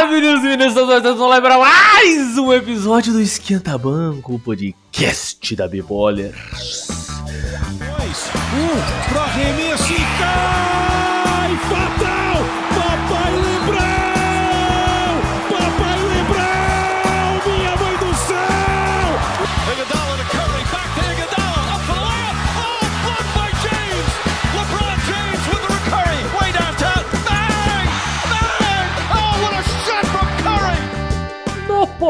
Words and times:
Olá, 0.00 0.08
meninos 0.08 0.42
e 0.42 0.48
meninas, 0.48 0.74
estamos 0.74 1.20
lá 1.28 1.42
para 1.42 1.58
mais 1.58 2.38
um 2.38 2.50
episódio 2.54 3.12
do 3.12 3.20
Esquenta 3.20 3.76
Banco, 3.76 4.36
o 4.36 4.38
podcast 4.38 5.54
da 5.54 5.68
Bibolers. 5.68 6.88
Dois, 7.76 8.30
um, 8.54 9.10
pro 9.10 9.20
arremesso 9.20 9.92
e 9.92 10.49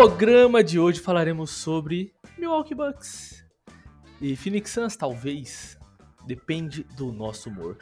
programa 0.01 0.65
de 0.65 0.79
hoje 0.79 0.99
falaremos 0.99 1.51
sobre 1.51 2.15
Milwaukee 2.39 2.75
Bucks 2.75 3.45
e 4.19 4.35
Phoenix 4.35 4.71
Suns, 4.71 4.97
talvez. 4.97 5.77
Depende 6.27 6.87
do 6.97 7.13
nosso 7.13 7.51
humor. 7.51 7.77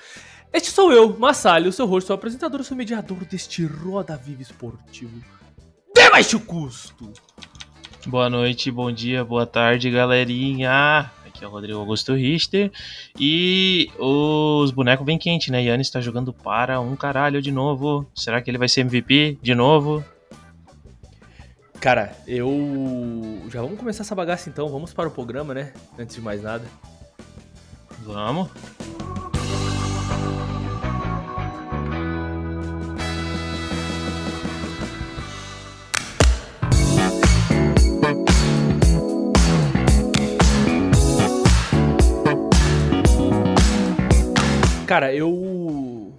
Este 0.52 0.68
sou 0.68 0.92
eu, 0.92 1.16
Massalho, 1.16 1.70
seu 1.70 1.86
rosto, 1.86 2.08
seu 2.08 2.16
apresentador, 2.16 2.64
seu 2.64 2.77
mediador 2.77 3.24
deste 3.24 3.64
Roda 3.64 4.16
Viva 4.16 4.42
Esportivo 4.42 5.22
de 5.94 6.10
baixo 6.10 6.41
custo. 6.41 7.12
Boa 8.04 8.28
noite, 8.28 8.69
bom 8.69 8.91
dia, 8.91 9.24
boa 9.24 9.46
tarde, 9.46 9.88
galerinha. 9.88 11.08
Aqui 11.24 11.44
é 11.44 11.46
o 11.46 11.50
Rodrigo 11.52 11.78
Augusto 11.78 12.14
Richter. 12.14 12.72
E 13.16 13.92
os 13.96 14.72
bonecos 14.72 15.06
bem 15.06 15.19
quentes, 15.19 15.50
né? 15.50 15.62
Yannis 15.62 15.88
tá 15.88 16.00
jogando 16.00 16.32
para 16.32 16.80
um 16.80 16.96
caralho 16.96 17.41
de 17.41 17.52
novo. 17.52 18.10
Será 18.12 18.42
que 18.42 18.50
ele 18.50 18.58
vai 18.58 18.69
ser 18.69 18.80
MVP 18.80 19.38
de 19.41 19.55
novo? 19.55 20.05
Cara, 21.81 22.12
eu. 22.27 22.51
Já 23.48 23.62
vamos 23.62 23.79
começar 23.79 24.03
essa 24.03 24.15
bagaça 24.15 24.51
então, 24.51 24.69
vamos 24.69 24.93
para 24.93 25.09
o 25.09 25.12
programa, 25.12 25.55
né? 25.55 25.73
Antes 25.97 26.17
de 26.17 26.21
mais 26.21 26.43
nada. 26.43 26.67
Vamos. 28.03 28.51
Cara, 44.84 45.15
eu. 45.15 46.12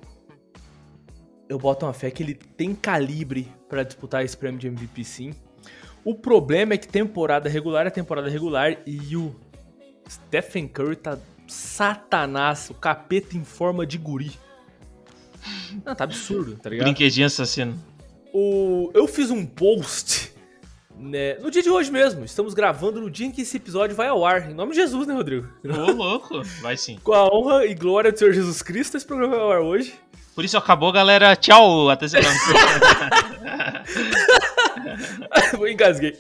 Eu 1.49 1.57
boto 1.57 1.85
uma 1.85 1.91
fé 1.93 2.09
que 2.09 2.23
ele 2.23 2.35
tem 2.35 2.73
calibre 2.73 3.51
pra 3.67 3.83
disputar 3.83 4.23
esse 4.23 4.37
prêmio 4.37 4.59
de 4.59 4.67
MVP 4.67 5.03
sim. 5.03 5.33
O 6.03 6.15
problema 6.15 6.73
é 6.73 6.77
que 6.77 6.87
temporada 6.87 7.49
regular 7.49 7.85
é 7.85 7.89
temporada 7.89 8.29
regular 8.29 8.77
e 8.85 9.15
o 9.15 9.35
Stephen 10.09 10.67
Curry 10.67 10.95
tá 10.95 11.17
satanás, 11.47 12.69
o 12.69 12.73
capeta 12.73 13.35
em 13.35 13.43
forma 13.43 13.85
de 13.85 13.97
guri. 13.97 14.31
Não, 15.85 15.95
tá 15.95 16.03
absurdo, 16.03 16.55
tá 16.55 16.69
ligado? 16.69 16.85
Brinquedinho 16.85 17.27
assassino. 17.27 17.77
O... 18.33 18.91
Eu 18.93 19.07
fiz 19.07 19.31
um 19.31 19.45
post 19.45 20.33
né, 20.99 21.35
no 21.35 21.49
dia 21.49 21.63
de 21.63 21.69
hoje 21.69 21.91
mesmo. 21.91 22.25
Estamos 22.25 22.53
gravando 22.53 22.99
no 22.99 23.09
dia 23.09 23.25
em 23.25 23.31
que 23.31 23.41
esse 23.41 23.57
episódio 23.57 23.95
vai 23.95 24.07
ao 24.07 24.25
ar. 24.25 24.49
Em 24.49 24.53
nome 24.53 24.71
de 24.71 24.77
Jesus, 24.77 25.07
né, 25.07 25.13
Rodrigo? 25.13 25.47
Ô, 25.65 25.91
louco. 25.91 26.41
Vai 26.61 26.77
sim. 26.77 26.99
Com 27.03 27.13
a 27.13 27.33
honra 27.33 27.65
e 27.65 27.73
glória 27.73 28.11
do 28.11 28.19
Senhor 28.19 28.33
Jesus 28.33 28.61
Cristo, 28.61 28.97
esse 28.97 29.05
programa 29.05 29.35
vai 29.35 29.43
ao 29.43 29.51
ar 29.51 29.61
hoje. 29.61 29.93
Por 30.35 30.45
isso 30.45 30.57
acabou, 30.57 30.91
galera. 30.91 31.35
Tchau. 31.35 31.89
Até 31.89 32.07
semana. 32.07 32.29
Eu 35.53 35.67
engasguei. 35.67 36.17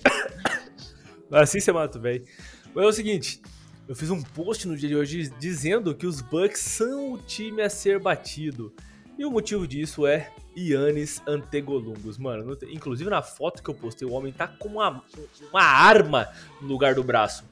Assim 1.31 1.59
você 1.59 1.71
mata, 1.71 1.99
velho. 1.99 2.25
Mas 2.73 2.85
é 2.85 2.87
o 2.87 2.93
seguinte, 2.93 3.41
eu 3.87 3.95
fiz 3.95 4.09
um 4.09 4.21
post 4.21 4.67
no 4.67 4.75
dia 4.77 4.89
de 4.89 4.95
hoje 4.95 5.31
dizendo 5.39 5.93
que 5.95 6.05
os 6.05 6.21
Bucks 6.21 6.61
são 6.61 7.13
o 7.13 7.17
time 7.17 7.61
a 7.61 7.69
ser 7.69 7.99
batido. 7.99 8.73
E 9.17 9.25
o 9.25 9.31
motivo 9.31 9.67
disso 9.67 10.07
é 10.07 10.31
Yannis 10.57 11.21
Antegolungos. 11.27 12.17
Mano, 12.17 12.57
inclusive 12.69 13.09
na 13.09 13.21
foto 13.21 13.61
que 13.61 13.69
eu 13.69 13.73
postei, 13.73 14.07
o 14.07 14.11
homem 14.13 14.31
tá 14.31 14.47
com 14.47 14.69
uma, 14.69 15.03
uma 15.51 15.61
arma 15.63 16.29
no 16.61 16.67
lugar 16.67 16.95
do 16.95 17.03
braço. 17.03 17.43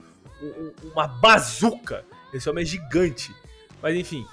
Um- 0.41 0.45
um- 0.87 0.91
Uma 0.91 1.07
bazuca. 1.07 2.05
Esse 2.33 2.49
homem 2.49 2.61
é 2.63 2.65
gigante. 2.65 3.33
Mas 3.81 3.95
enfim, 3.95 4.25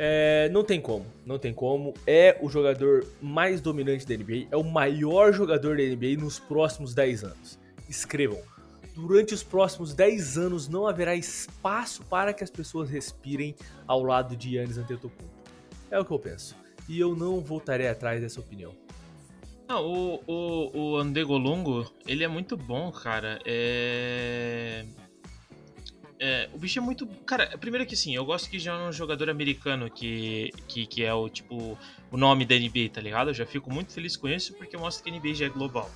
é, 0.00 0.48
não 0.50 0.62
tem 0.62 0.80
como, 0.80 1.04
não 1.26 1.40
tem 1.40 1.52
como. 1.52 1.92
É 2.06 2.38
o 2.40 2.48
jogador 2.48 3.04
mais 3.20 3.60
dominante 3.60 4.06
da 4.06 4.16
NBA, 4.16 4.46
é 4.50 4.56
o 4.56 4.62
maior 4.62 5.32
jogador 5.32 5.76
da 5.76 5.82
NBA 5.82 6.16
nos 6.20 6.38
próximos 6.38 6.94
10 6.94 7.24
anos. 7.24 7.58
Escrevam. 7.88 8.40
Durante 8.94 9.34
os 9.34 9.42
próximos 9.42 9.92
10 9.94 10.38
anos 10.38 10.68
não 10.68 10.86
haverá 10.86 11.16
espaço 11.16 12.04
para 12.04 12.32
que 12.32 12.44
as 12.44 12.50
pessoas 12.50 12.88
respirem 12.88 13.56
ao 13.86 14.02
lado 14.04 14.36
de 14.36 14.56
Yannis 14.56 14.78
Antetokounmpo. 14.78 15.24
É 15.90 15.98
o 15.98 16.04
que 16.04 16.12
eu 16.12 16.18
penso. 16.18 16.56
E 16.88 16.98
eu 17.00 17.16
não 17.16 17.40
voltarei 17.40 17.88
atrás 17.88 18.20
dessa 18.20 18.38
opinião. 18.38 18.72
Não, 19.68 19.84
o, 19.84 20.22
o, 20.26 20.78
o 20.78 20.96
Andegolongo, 20.96 21.92
ele 22.06 22.24
é 22.24 22.28
muito 22.28 22.56
bom, 22.56 22.90
cara. 22.90 23.38
É... 23.44 24.84
é... 26.20 26.48
O 26.52 26.58
bicho 26.58 26.78
é 26.78 26.82
muito. 26.82 27.06
Cara, 27.24 27.56
primeiro 27.58 27.86
que 27.86 27.96
sim, 27.96 28.14
eu 28.14 28.24
gosto 28.24 28.50
que 28.50 28.58
já 28.58 28.74
é 28.74 28.88
um 28.88 28.92
jogador 28.92 29.30
americano 29.30 29.90
que, 29.90 30.52
que, 30.66 30.86
que 30.86 31.04
é 31.04 31.12
o 31.12 31.28
tipo 31.28 31.78
o 32.10 32.16
nome 32.16 32.44
da 32.44 32.54
NBA, 32.56 32.90
tá 32.92 33.00
ligado? 33.00 33.30
Eu 33.30 33.34
já 33.34 33.46
fico 33.46 33.72
muito 33.72 33.92
feliz 33.92 34.16
com 34.16 34.28
isso 34.28 34.54
porque 34.54 34.76
mostra 34.76 35.04
que 35.04 35.10
a 35.10 35.18
NBA 35.18 35.34
já 35.34 35.46
é 35.46 35.48
global. 35.48 35.90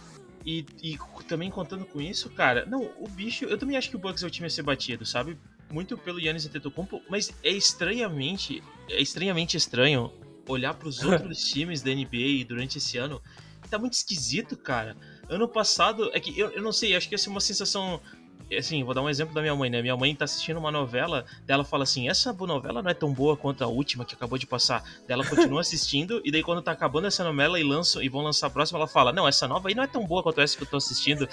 E, 0.44 0.66
e 0.82 0.98
também 1.28 1.50
contando 1.50 1.84
com 1.84 2.00
isso, 2.00 2.28
cara, 2.30 2.66
não, 2.66 2.90
o 2.98 3.08
bicho, 3.08 3.44
eu 3.44 3.56
também 3.56 3.76
acho 3.76 3.88
que 3.88 3.96
o 3.96 3.98
Bucks 3.98 4.22
é 4.22 4.26
o 4.26 4.30
time 4.30 4.46
a 4.46 4.50
ser 4.50 4.62
batido, 4.62 5.06
sabe? 5.06 5.38
Muito 5.70 5.96
pelo 5.96 6.20
Yannis 6.20 6.46
Antetokounmpo, 6.46 7.00
mas 7.08 7.32
é 7.42 7.50
estranhamente, 7.50 8.62
é 8.90 9.00
estranhamente 9.00 9.56
estranho 9.56 10.12
olhar 10.48 10.74
para 10.74 10.88
os 10.88 11.00
outros 11.04 11.44
times 11.44 11.80
da 11.80 11.94
NBA 11.94 12.44
durante 12.46 12.78
esse 12.78 12.98
ano. 12.98 13.22
Tá 13.70 13.78
muito 13.78 13.94
esquisito, 13.94 14.56
cara. 14.56 14.96
Ano 15.30 15.48
passado, 15.48 16.10
é 16.12 16.20
que 16.20 16.38
eu, 16.38 16.50
eu 16.50 16.62
não 16.62 16.72
sei, 16.72 16.94
acho 16.94 17.08
que 17.08 17.14
essa 17.14 17.28
é 17.28 17.30
uma 17.30 17.40
sensação. 17.40 18.00
Assim, 18.58 18.82
vou 18.84 18.94
dar 18.94 19.02
um 19.02 19.08
exemplo 19.08 19.34
da 19.34 19.40
minha 19.40 19.54
mãe, 19.54 19.70
né? 19.70 19.82
Minha 19.82 19.96
mãe 19.96 20.14
tá 20.14 20.24
assistindo 20.24 20.58
uma 20.58 20.70
novela, 20.70 21.24
daí 21.46 21.54
ela 21.54 21.64
fala 21.64 21.84
assim: 21.84 22.08
essa 22.08 22.32
novela 22.32 22.82
não 22.82 22.90
é 22.90 22.94
tão 22.94 23.12
boa 23.12 23.36
quanto 23.36 23.62
a 23.62 23.66
última 23.66 24.04
que 24.04 24.14
acabou 24.14 24.38
de 24.38 24.46
passar. 24.46 24.82
Daí 25.06 25.14
ela 25.14 25.24
continua 25.24 25.60
assistindo, 25.62 26.20
e 26.24 26.30
daí 26.30 26.42
quando 26.42 26.62
tá 26.62 26.72
acabando 26.72 27.06
essa 27.06 27.24
novela 27.24 27.58
e, 27.58 27.62
lançam, 27.62 28.02
e 28.02 28.08
vão 28.08 28.22
lançar 28.22 28.48
a 28.48 28.50
próxima, 28.50 28.78
ela 28.78 28.88
fala: 28.88 29.12
não, 29.12 29.26
essa 29.26 29.46
nova 29.48 29.68
aí 29.68 29.74
não 29.74 29.82
é 29.82 29.86
tão 29.86 30.06
boa 30.06 30.22
quanto 30.22 30.40
essa 30.40 30.56
que 30.56 30.62
eu 30.62 30.68
tô 30.68 30.76
assistindo. 30.76 31.28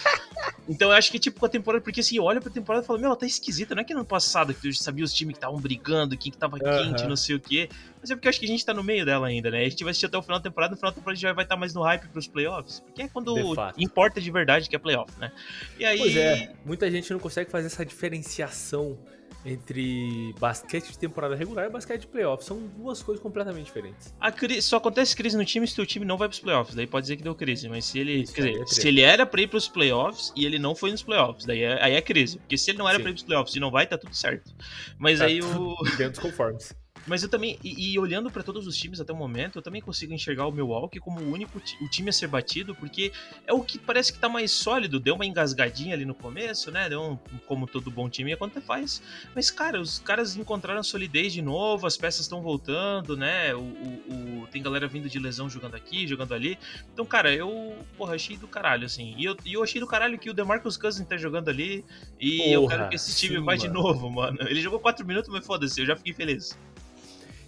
Então 0.70 0.90
eu 0.90 0.96
acho 0.96 1.12
que, 1.12 1.18
tipo, 1.18 1.40
com 1.40 1.46
a 1.46 1.50
temporada, 1.50 1.84
porque 1.84 2.00
assim, 2.00 2.18
eu 2.18 2.24
olho 2.24 2.40
pra 2.40 2.52
temporada 2.52 2.84
e 2.84 2.88
falo: 2.88 3.00
meu, 3.00 3.08
ela 3.08 3.16
tá 3.16 3.26
esquisita, 3.26 3.74
não 3.74 3.82
é 3.82 3.84
que 3.84 3.94
no 3.94 4.06
passado 4.06 4.54
que 4.54 4.68
eu 4.68 4.74
sabia 4.74 5.04
os 5.04 5.14
times 5.14 5.34
que 5.34 5.38
estavam 5.38 5.60
brigando, 5.60 6.18
quem 6.18 6.32
que 6.32 6.38
tava 6.38 6.58
Aham. 6.64 6.94
quente, 6.94 7.08
não 7.08 7.18
sei 7.18 7.36
o 7.36 7.40
quê. 7.40 7.68
Mas 8.00 8.12
é 8.12 8.16
porque 8.16 8.28
eu 8.28 8.30
acho 8.30 8.40
que 8.40 8.46
a 8.46 8.50
gente 8.50 8.64
tá 8.64 8.74
no 8.74 8.84
meio 8.84 9.04
dela 9.06 9.28
ainda, 9.28 9.50
né? 9.50 9.66
A 9.66 9.70
gente 9.70 9.84
vai 9.84 9.92
assistir 9.92 10.06
até 10.06 10.18
o 10.18 10.22
final 10.22 10.40
da 10.40 10.44
temporada, 10.44 10.72
no 10.72 10.78
final 10.78 10.92
da 10.92 10.96
temporada 10.96 11.14
a 11.14 11.16
gente 11.16 11.24
já 11.24 11.34
vai 11.34 11.44
estar 11.44 11.58
mais 11.58 11.74
no 11.74 11.82
hype 11.82 12.08
pros 12.10 12.28
playoffs. 12.28 12.80
Porque 12.82 13.02
é 13.02 13.08
quando 13.08 13.34
De 13.34 13.84
importa 13.84 14.22
de 14.22 14.32
verdade 14.32 14.70
que 14.70 14.76
é 14.76 14.80
playoff, 14.80 15.12
né? 15.20 15.32
E 15.78 15.86
aí. 15.86 15.98
Pois 15.98 16.16
é, 16.16 16.54
muita 16.64 16.90
gente 16.92 17.12
não 17.12 17.20
consegue 17.20 17.50
fazer 17.50 17.68
essa 17.68 17.86
diferenciação 17.86 18.98
entre 19.46 20.34
basquete 20.40 20.92
de 20.92 20.98
temporada 20.98 21.36
regular 21.36 21.66
e 21.68 21.70
basquete 21.70 22.02
de 22.02 22.08
playoff. 22.08 22.44
São 22.44 22.60
duas 22.78 23.02
coisas 23.02 23.22
completamente 23.22 23.66
diferentes. 23.66 24.14
A 24.20 24.32
cri- 24.32 24.62
Só 24.62 24.78
acontece 24.78 25.16
crise 25.16 25.38
no 25.38 25.46
time 25.46 25.66
se 25.68 25.80
o 25.82 25.86
time 25.86 26.06
não 26.06 26.18
vai 26.18 26.28
pros 26.28 26.40
playoffs. 26.40 26.76
Daí 26.76 26.86
pode 26.86 27.04
dizer 27.06 27.18
que 27.18 27.24
deu 27.24 27.34
crise. 27.36 27.70
Mas 27.70 27.86
se 27.86 28.00
ele. 28.00 28.22
Isso 28.22 28.34
quer 28.34 28.48
dizer, 28.48 28.62
é 28.62 28.66
se 28.66 28.88
ele 28.88 29.02
era 29.02 29.26
pra 29.26 29.42
ir 29.42 29.48
pros 29.48 29.68
playoffs 29.68 30.34
e 30.36 30.46
ele 30.46 30.60
não 30.60 30.76
foi 30.76 30.92
nos 30.92 31.02
playoffs, 31.04 31.46
daí 31.46 31.62
é, 31.64 31.84
aí 31.84 31.94
é 31.94 32.02
crise. 32.02 32.38
Porque 32.40 32.58
se 32.58 32.72
ele 32.72 32.78
não 32.78 32.88
era 32.88 32.98
Sim. 32.98 33.04
pra 33.04 33.12
ir 33.12 33.14
pros 33.14 33.24
playoffs 33.24 33.56
e 33.56 33.60
não 33.60 33.72
vai, 33.72 33.88
tá 33.88 33.98
tudo 33.98 34.14
certo. 34.16 34.52
Mas 34.98 35.20
Tá 35.20 35.26
aí 35.26 35.42
o. 35.42 35.76
Dentro 35.98 36.10
dos 36.12 36.20
conformes. 36.20 36.74
Mas 37.08 37.24
eu 37.24 37.30
também, 37.30 37.60
e, 37.64 37.94
e 37.94 38.00
olhando 38.00 38.30
pra 38.32 38.44
todos 38.44 38.68
os 38.68 38.76
times 38.78 39.00
até 39.00 39.12
o 39.12 39.16
momento, 39.16 39.58
eu 39.58 39.62
também 39.62 39.82
consigo 39.82 40.14
enxergar 40.14 40.46
o 40.48 40.52
Milwaukee 40.52 41.00
como 41.00 41.20
o 41.20 41.32
único 41.32 41.58
o 41.82 41.90
time 41.90 42.10
a 42.10 42.14
ser 42.14 42.28
batido, 42.28 42.76
porque 42.76 43.12
é 43.48 43.54
o 43.54 43.64
que 43.64 43.80
parece 43.80 44.14
que 44.14 44.20
tá 44.20 44.30
mais 44.30 44.52
sólido, 44.52 45.00
deu 45.00 45.16
uma 45.16 45.26
engasgadinha 45.26 45.94
ali 45.96 46.06
no 46.06 46.14
começo, 46.14 46.72
né? 46.72 46.88
Deu 46.90 47.02
um, 47.02 47.18
como 47.46 47.66
todo 47.68 47.90
bom 47.90 48.10
time 48.10 48.36
quando 48.36 48.62
faz. 48.62 49.02
Mas, 49.36 49.50
cara, 49.50 49.80
os 49.82 50.00
caras 50.00 50.36
encontraram 50.36 50.84
solidez 50.84 51.34
de 51.34 51.42
novo, 51.42 51.88
as 51.88 51.98
peças 51.98 52.22
estão 52.22 52.42
voltando, 52.42 53.16
né? 53.18 53.54
O, 53.56 53.60
o- 53.60 54.44
o- 54.44 54.48
tem 54.52 54.62
galera 54.62 54.88
vindo 54.88 55.10
de 55.10 55.20
lesão 55.20 55.50
jogando 55.50 55.76
aqui, 55.76 56.08
jogando 56.08 56.34
ali. 56.34 56.58
Então, 56.94 57.06
cara, 57.06 57.34
eu, 57.34 57.78
porra, 57.98 58.16
achei 58.16 58.38
do 58.38 58.48
caralho, 58.48 58.86
assim. 58.86 59.16
E 59.18 59.26
eu, 59.26 59.36
e 59.46 59.54
eu 59.54 59.64
achei 59.64 59.80
do 59.80 59.88
caralho 59.88 60.18
que 60.20 60.30
o 60.30 60.34
DeMarcus 60.34 60.78
Cousins 60.78 61.08
tá 61.08 61.18
jogando 61.18 61.50
ali. 61.50 61.84
E 62.20 62.52
eu 62.52 62.62
Porra, 62.62 62.76
quero 62.78 62.90
que 62.90 62.96
esse 62.96 63.14
time 63.14 63.38
sim, 63.38 63.44
vá 63.44 63.56
de 63.56 63.68
novo, 63.70 64.10
mano. 64.10 64.38
Ele 64.48 64.62
jogou 64.62 64.80
4 64.80 65.06
minutos, 65.06 65.30
mas 65.32 65.46
foda-se, 65.46 65.80
eu 65.82 65.86
já 65.86 65.96
fiquei 65.96 66.14
feliz. 66.14 66.58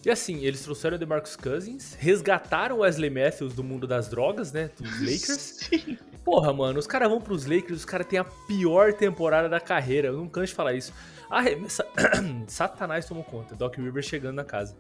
E 0.04 0.10
assim, 0.10 0.44
eles 0.44 0.62
trouxeram 0.64 0.96
o 0.96 1.00
DeMarcus 1.00 1.36
Cousins, 1.36 1.94
resgataram 2.00 2.78
o 2.78 2.80
Wesley 2.80 3.10
Matthews 3.10 3.54
do 3.54 3.64
mundo 3.64 3.86
das 3.86 4.10
drogas, 4.10 4.52
né? 4.52 4.70
Dos 4.80 4.92
Lakers. 5.00 5.40
Sim. 5.70 5.98
Porra, 6.26 6.52
mano, 6.54 6.80
os 6.80 6.88
caras 6.88 7.10
vão 7.10 7.22
pros 7.22 7.46
Lakers, 7.46 7.80
os 7.80 7.86
caras 7.86 8.08
têm 8.08 8.18
a 8.20 8.24
pior 8.24 8.94
temporada 8.94 9.48
da 9.48 9.60
carreira. 9.60 10.08
Eu 10.10 10.18
não 10.18 10.28
canso 10.28 10.48
de 10.48 10.54
falar 10.56 10.74
isso. 10.74 10.92
Arremessa... 11.30 11.86
Satanás 12.48 13.06
tomou 13.06 13.24
conta. 13.24 13.56
Doc 13.56 13.76
Rivers 13.78 14.06
chegando 14.08 14.36
na 14.36 14.44
casa. 14.44 14.76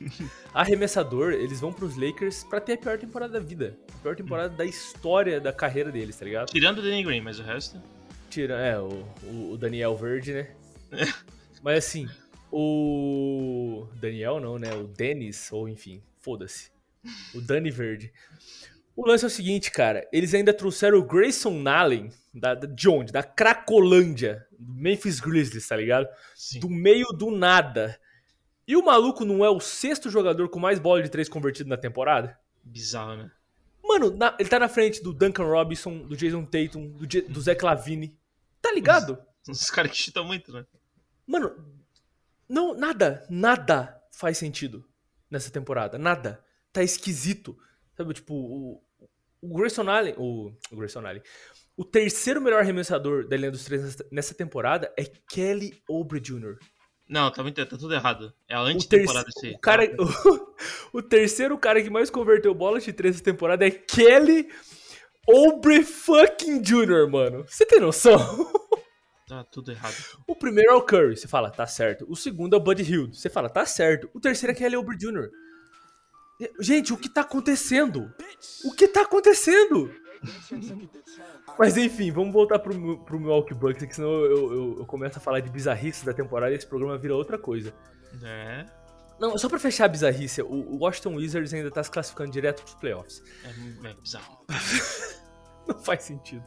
Arremessador, 0.54 1.32
eles 1.32 1.60
vão 1.60 1.72
pros 1.72 1.96
Lakers 1.96 2.44
pra 2.44 2.60
ter 2.60 2.74
a 2.74 2.78
pior 2.78 2.98
temporada 2.98 3.34
da 3.34 3.40
vida. 3.40 3.76
A 3.98 4.02
pior 4.02 4.16
temporada 4.16 4.54
da 4.54 4.64
história 4.64 5.40
da 5.40 5.52
carreira 5.52 5.90
deles, 5.92 6.16
tá 6.16 6.24
ligado? 6.24 6.46
Tirando 6.48 6.78
o 6.78 6.82
Danny 6.82 7.02
Green, 7.04 7.20
mas 7.20 7.38
o 7.38 7.42
resto. 7.42 7.80
Tira, 8.30 8.54
é, 8.54 8.78
o, 8.78 9.04
o- 9.22 9.52
o 9.52 9.58
Daniel 9.58 9.96
Verde, 9.96 10.32
né? 10.32 10.48
Mas 11.62 11.84
assim, 11.84 12.08
o. 12.52 13.86
Daniel 14.00 14.40
não, 14.40 14.58
né? 14.58 14.72
O 14.74 14.84
Dennis, 14.86 15.50
ou 15.52 15.68
enfim, 15.68 16.02
foda-se. 16.18 16.70
O 17.34 17.40
Dani 17.40 17.70
Verde. 17.70 18.12
O 18.96 19.06
lance 19.06 19.24
é 19.24 19.26
o 19.26 19.30
seguinte, 19.30 19.70
cara. 19.70 20.08
Eles 20.12 20.32
ainda 20.34 20.52
trouxeram 20.54 20.98
o 20.98 21.04
Grayson 21.04 21.62
Allen, 21.68 22.10
da, 22.32 22.54
da- 22.54 22.66
de 22.66 22.88
onde? 22.88 23.12
Da 23.12 23.22
Cracolândia, 23.22 24.46
do 24.58 24.72
Memphis 24.74 25.20
Grizzlies, 25.20 25.68
tá 25.68 25.76
ligado? 25.76 26.08
Sim. 26.34 26.60
Do 26.60 26.70
meio 26.70 27.06
do 27.08 27.30
nada. 27.30 27.98
E 28.66 28.74
o 28.76 28.84
maluco 28.84 29.24
não 29.24 29.44
é 29.44 29.50
o 29.50 29.60
sexto 29.60 30.10
jogador 30.10 30.48
com 30.48 30.58
mais 30.58 30.78
bola 30.78 31.02
de 31.02 31.08
três 31.10 31.28
convertido 31.28 31.68
na 31.68 31.76
temporada? 31.76 32.38
Bizarro, 32.64 33.16
né? 33.16 33.30
Mano, 33.84 34.10
na- 34.16 34.34
ele 34.40 34.48
tá 34.48 34.58
na 34.58 34.68
frente 34.68 35.02
do 35.02 35.12
Duncan 35.12 35.44
Robinson, 35.44 35.98
do 35.98 36.16
Jason 36.16 36.44
Tatum, 36.44 36.88
do, 36.88 37.06
do 37.06 37.40
Zach 37.40 37.62
Lavine. 37.64 38.16
Tá 38.60 38.72
ligado? 38.72 39.18
Os 39.48 39.70
caras 39.70 39.92
que 39.92 39.98
chutam 39.98 40.24
muito, 40.24 40.52
né? 40.52 40.64
Mano, 41.26 41.54
não, 42.48 42.74
nada, 42.74 43.26
nada 43.30 44.00
faz 44.12 44.38
sentido 44.38 44.84
nessa 45.30 45.50
temporada. 45.50 45.98
Nada. 45.98 46.42
Tá 46.72 46.82
esquisito. 46.82 47.56
Sabe, 47.96 48.12
tipo, 48.14 48.34
o, 48.34 48.82
o 49.40 49.56
Grayson 49.56 49.88
Allen, 49.88 50.14
o, 50.18 50.52
o 50.70 50.76
Grayson 50.76 51.06
Allen, 51.06 51.22
o 51.76 51.84
terceiro 51.84 52.40
melhor 52.40 52.60
arremessador 52.60 53.26
da 53.28 53.36
linha 53.36 53.50
dos 53.50 53.64
três 53.64 53.82
nessa- 54.10 54.34
temporada 54.34 54.92
é 54.98 55.04
Kelly 55.04 55.82
Oubre 55.88 56.20
Jr. 56.20 56.56
Não, 57.08 57.30
tá, 57.30 57.42
muito, 57.42 57.64
tá 57.64 57.76
tudo 57.78 57.94
errado. 57.94 58.32
É 58.48 58.54
a 58.54 58.62
O, 58.62 58.66
antitemporada 58.66 59.24
terce- 59.24 59.38
isso 59.38 59.46
aí. 59.46 59.52
o, 59.54 59.58
cara, 59.60 59.84
o, 60.92 61.02
terceiro 61.02 61.56
cara 61.56 61.80
que 61.82 61.88
mais 61.88 62.10
converteu 62.10 62.52
bola 62.54 62.80
de 62.80 62.92
três 62.92 63.14
nessa 63.14 63.24
temporada 63.24 63.66
é 63.66 63.70
Kelly 63.70 64.48
Oubre 65.26 65.82
fucking 65.84 66.60
Jr., 66.62 67.08
mano. 67.10 67.44
Você 67.48 67.64
tem 67.66 67.80
noção? 67.80 68.16
Tá 69.26 69.42
tudo 69.42 69.72
errado. 69.72 69.96
O 70.24 70.36
primeiro 70.36 70.70
é 70.70 70.74
o 70.74 70.82
Curry, 70.82 71.16
você 71.16 71.26
fala, 71.26 71.50
tá 71.50 71.66
certo. 71.66 72.06
O 72.08 72.14
segundo 72.14 72.54
é 72.54 72.56
o 72.56 72.62
Buddy 72.62 72.82
Hield, 72.82 73.16
você 73.16 73.28
fala, 73.28 73.48
tá 73.48 73.66
certo. 73.66 74.08
O 74.14 74.20
terceiro 74.20 74.52
é 74.52 74.54
Kelly 74.54 74.76
Oubre 74.76 74.96
Jr. 74.96 75.28
Gente, 76.60 76.92
o 76.92 76.96
que 76.96 77.08
tá 77.08 77.22
acontecendo? 77.22 78.14
O 78.64 78.72
que 78.72 78.86
tá 78.86 79.02
acontecendo? 79.02 79.92
Mas 81.58 81.76
enfim, 81.76 82.12
vamos 82.12 82.32
voltar 82.32 82.60
pro, 82.60 82.98
pro 83.04 83.18
Milwaukee 83.18 83.54
Bucks, 83.54 83.84
que 83.84 83.96
senão 83.96 84.10
eu, 84.10 84.52
eu, 84.52 84.76
eu 84.78 84.86
começo 84.86 85.18
a 85.18 85.20
falar 85.20 85.40
de 85.40 85.50
bizarrice 85.50 86.06
da 86.06 86.12
temporada 86.12 86.52
e 86.52 86.54
esse 86.54 86.66
programa 86.66 86.96
vira 86.96 87.16
outra 87.16 87.36
coisa. 87.36 87.74
É. 88.22 88.64
Não, 89.18 89.36
só 89.36 89.48
pra 89.48 89.58
fechar 89.58 89.86
a 89.86 89.88
bizarrice, 89.88 90.40
o 90.40 90.46
o 90.46 90.78
Washington 90.78 91.16
Wizards 91.16 91.52
ainda 91.52 91.70
tá 91.70 91.82
se 91.82 91.90
classificando 91.90 92.30
direto 92.30 92.62
pros 92.62 92.74
playoffs. 92.74 93.22
É, 93.42 93.88
é 93.88 93.94
bizarro. 93.94 94.44
Não 95.66 95.78
faz 95.80 96.04
sentido. 96.04 96.44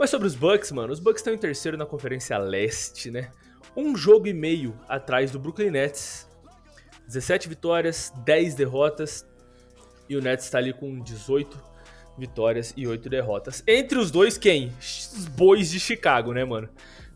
Mas 0.00 0.08
sobre 0.08 0.26
os 0.26 0.34
Bucks, 0.34 0.72
mano, 0.72 0.94
os 0.94 0.98
Bucks 0.98 1.20
estão 1.20 1.34
em 1.34 1.36
terceiro 1.36 1.76
na 1.76 1.84
Conferência 1.84 2.38
Leste, 2.38 3.10
né? 3.10 3.30
Um 3.76 3.94
jogo 3.94 4.26
e 4.26 4.32
meio 4.32 4.74
atrás 4.88 5.30
do 5.30 5.38
Brooklyn 5.38 5.70
Nets. 5.70 6.26
17 7.06 7.50
vitórias, 7.50 8.10
10 8.24 8.54
derrotas. 8.54 9.26
E 10.08 10.16
o 10.16 10.22
Nets 10.22 10.48
tá 10.48 10.56
ali 10.56 10.72
com 10.72 11.00
18 11.00 11.62
vitórias 12.16 12.72
e 12.78 12.86
8 12.86 13.10
derrotas. 13.10 13.62
Entre 13.66 13.98
os 13.98 14.10
dois, 14.10 14.38
quem? 14.38 14.72
Os 14.80 15.26
bois 15.36 15.70
de 15.70 15.78
Chicago, 15.78 16.32
né, 16.32 16.46
mano? 16.46 16.70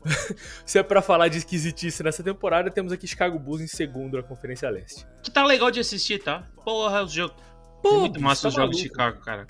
Se 0.66 0.78
é 0.78 0.82
pra 0.82 1.00
falar 1.00 1.28
de 1.28 1.38
esquisitice 1.38 2.02
nessa 2.02 2.22
temporada, 2.22 2.70
temos 2.70 2.92
aqui 2.92 3.06
Chicago 3.06 3.38
Bulls 3.38 3.62
em 3.62 3.66
segundo 3.66 4.18
na 4.18 4.22
Conferência 4.22 4.68
Leste. 4.68 5.06
Que 5.22 5.30
tá 5.30 5.42
legal 5.42 5.70
de 5.70 5.80
assistir, 5.80 6.22
tá? 6.22 6.46
Porra, 6.62 7.02
os 7.02 7.12
jogos. 7.12 7.34
Pô, 7.82 7.88
Tem 7.88 7.98
muito 8.00 8.20
massa 8.20 8.42
tá 8.42 8.48
os 8.48 8.54
jogos 8.54 8.76
de. 8.76 8.82
Chicago, 8.82 9.22
cara. 9.22 9.46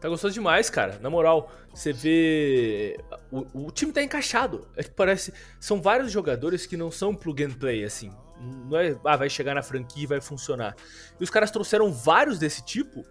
Tá 0.00 0.08
gostoso 0.08 0.32
demais, 0.32 0.70
cara. 0.70 0.98
Na 1.00 1.10
moral, 1.10 1.50
você 1.74 1.92
vê. 1.92 2.98
O, 3.30 3.66
o 3.66 3.70
time 3.70 3.92
tá 3.92 4.02
encaixado. 4.02 4.68
É 4.76 4.82
que 4.82 4.90
parece. 4.90 5.32
São 5.58 5.82
vários 5.82 6.12
jogadores 6.12 6.66
que 6.66 6.76
não 6.76 6.90
são 6.90 7.14
plug 7.14 7.44
and 7.44 7.50
play, 7.50 7.84
assim. 7.84 8.12
Não 8.40 8.78
é. 8.78 8.96
Ah, 9.04 9.16
vai 9.16 9.28
chegar 9.28 9.54
na 9.54 9.62
franquia 9.62 10.04
e 10.04 10.06
vai 10.06 10.20
funcionar. 10.20 10.76
E 11.18 11.24
os 11.24 11.30
caras 11.30 11.50
trouxeram 11.50 11.92
vários 11.92 12.38
desse 12.38 12.64
tipo. 12.64 13.04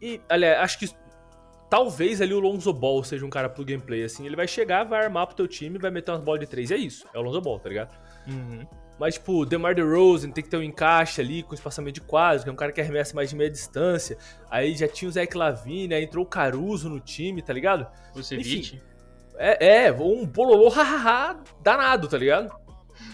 E, 0.00 0.20
aliás, 0.28 0.58
acho 0.60 0.78
que. 0.78 0.90
Talvez 1.68 2.20
ali 2.20 2.34
o 2.34 2.40
Lonzo 2.40 2.72
Ball 2.72 3.04
seja 3.04 3.24
um 3.24 3.30
cara 3.30 3.48
plug 3.48 3.74
and 3.74 3.80
play, 3.80 4.02
assim. 4.02 4.26
Ele 4.26 4.34
vai 4.34 4.48
chegar, 4.48 4.84
vai 4.84 5.04
armar 5.04 5.26
pro 5.26 5.36
teu 5.36 5.46
time, 5.46 5.78
vai 5.78 5.90
meter 5.90 6.10
umas 6.10 6.22
bolas 6.22 6.40
de 6.40 6.46
três. 6.46 6.70
E 6.70 6.74
é 6.74 6.76
isso. 6.78 7.06
É 7.14 7.18
o 7.18 7.22
Lonzo 7.22 7.40
Ball, 7.40 7.60
tá 7.60 7.68
ligado? 7.68 7.96
Uhum. 8.26 8.66
Mas, 9.00 9.14
tipo, 9.14 9.46
DeMar 9.46 9.74
DeRozan 9.74 10.30
tem 10.30 10.44
que 10.44 10.50
ter 10.50 10.58
um 10.58 10.62
encaixe 10.62 11.22
ali 11.22 11.42
com 11.42 11.54
espaçamento 11.54 11.94
de 11.94 12.00
quadros, 12.02 12.44
que 12.44 12.50
é 12.50 12.52
um 12.52 12.56
cara 12.56 12.70
que 12.70 12.82
arremessa 12.82 13.14
mais 13.14 13.30
de 13.30 13.34
meia 13.34 13.48
distância. 13.48 14.18
Aí 14.50 14.76
já 14.76 14.86
tinha 14.86 15.08
o 15.08 15.12
Zach 15.12 15.34
Lavine, 15.34 15.94
aí 15.94 16.04
entrou 16.04 16.22
o 16.22 16.28
Caruso 16.28 16.90
no 16.90 17.00
time, 17.00 17.40
tá 17.40 17.50
ligado? 17.50 17.86
O 18.14 18.22
Ceviche. 18.22 18.78
É, 19.38 19.86
é 19.86 19.92
um 19.92 20.26
bololô 20.26 20.68
hahaha 20.68 21.42
danado, 21.62 22.08
tá 22.08 22.18
ligado? 22.18 22.54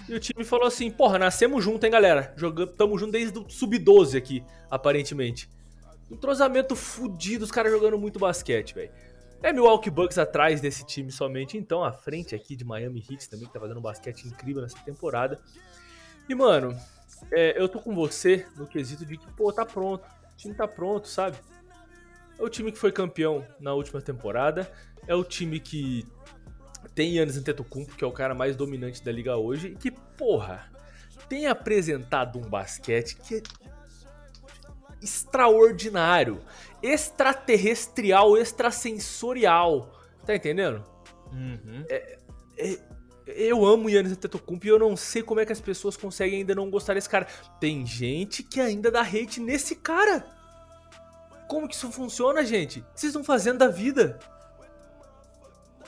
E 0.09 0.15
o 0.15 0.19
time 0.19 0.43
falou 0.43 0.67
assim, 0.67 0.91
porra, 0.91 1.21
nascemos 1.21 1.62
junto, 1.62 1.85
hein, 1.85 1.93
galera? 1.93 2.35
Jogamos, 2.37 2.75
tamo 2.77 2.99
junto 2.99 3.12
desde 3.12 3.38
o 3.38 3.49
sub-12 3.49 4.19
aqui, 4.19 4.44
aparentemente. 4.69 5.49
Entrosamento 6.11 6.75
fudido, 6.75 7.44
os 7.44 7.53
caras 7.53 7.71
jogando 7.71 7.97
muito 7.97 8.19
basquete, 8.19 8.75
velho. 8.75 8.91
É 9.43 9.53
Milwaukee 9.53 9.91
Bucks 9.91 10.19
atrás 10.19 10.61
desse 10.61 10.85
time 10.85 11.12
somente, 11.12 11.56
então 11.56 11.85
à 11.85 11.93
frente 11.93 12.35
aqui 12.35 12.56
de 12.56 12.65
Miami 12.65 13.05
Heat 13.09 13.29
também, 13.29 13.47
que 13.47 13.53
tá 13.53 13.61
fazendo 13.61 13.79
um 13.79 13.83
basquete 13.83 14.25
incrível 14.27 14.62
nessa 14.62 14.79
temporada. 14.79 15.38
E, 16.29 16.35
mano, 16.35 16.77
é, 17.31 17.61
eu 17.61 17.69
tô 17.69 17.81
com 17.81 17.94
você 17.94 18.47
no 18.56 18.67
quesito 18.67 19.05
de 19.05 19.17
que, 19.17 19.27
pô, 19.33 19.53
tá 19.53 19.65
pronto. 19.65 20.05
O 20.05 20.37
time 20.37 20.55
tá 20.55 20.67
pronto, 20.67 21.09
sabe? 21.09 21.37
É 22.38 22.43
o 22.43 22.49
time 22.49 22.73
que 22.73 22.79
foi 22.79 22.93
campeão 22.93 23.47
na 23.61 23.73
última 23.73 24.00
temporada. 24.00 24.71
É 25.06 25.15
o 25.15 25.23
time 25.23 25.61
que 25.61 26.05
tem 26.94 27.17
Yannis 27.17 27.37
Antetokounmpo, 27.37 27.94
que 27.94 28.05
é 28.05 28.06
o 28.06 28.12
cara 28.12 28.35
mais 28.35 28.56
dominante 28.56 29.03
da 29.03 29.12
liga 29.12 29.37
hoje. 29.37 29.69
E 29.69 29.77
que, 29.77 29.91
porra, 29.91 30.71
tem 31.29 31.47
apresentado 31.47 32.38
um 32.38 32.43
basquete 32.43 33.17
que 33.17 33.37
é 33.37 33.43
extraordinário. 35.02 36.40
Extraterrestrial, 36.82 38.37
extrasensorial. 38.37 39.93
Tá 40.25 40.34
entendendo? 40.34 40.84
Uhum. 41.32 41.84
Eu 43.26 43.66
amo 43.66 43.90
Yannis 43.90 44.12
Antetokounmpo 44.12 44.66
e 44.66 44.69
eu 44.69 44.78
não 44.78 44.96
sei 44.96 45.22
como 45.22 45.40
é 45.40 45.46
que 45.46 45.52
as 45.52 45.60
pessoas 45.60 45.96
conseguem 45.96 46.40
ainda 46.40 46.54
não 46.54 46.70
gostar 46.70 46.94
desse 46.94 47.08
cara. 47.08 47.26
Tem 47.60 47.84
gente 47.84 48.43
que 48.43 48.60
ainda 48.60 48.90
dá 48.90 49.02
hate 49.02 49.40
nesse 49.40 49.75
cara. 49.76 50.26
Como 51.49 51.68
que 51.68 51.75
isso 51.75 51.90
funciona, 51.90 52.44
gente? 52.44 52.80
O 52.80 52.82
que 52.82 53.00
vocês 53.00 53.11
estão 53.11 53.25
fazendo 53.25 53.59
da 53.59 53.68
vida? 53.68 54.18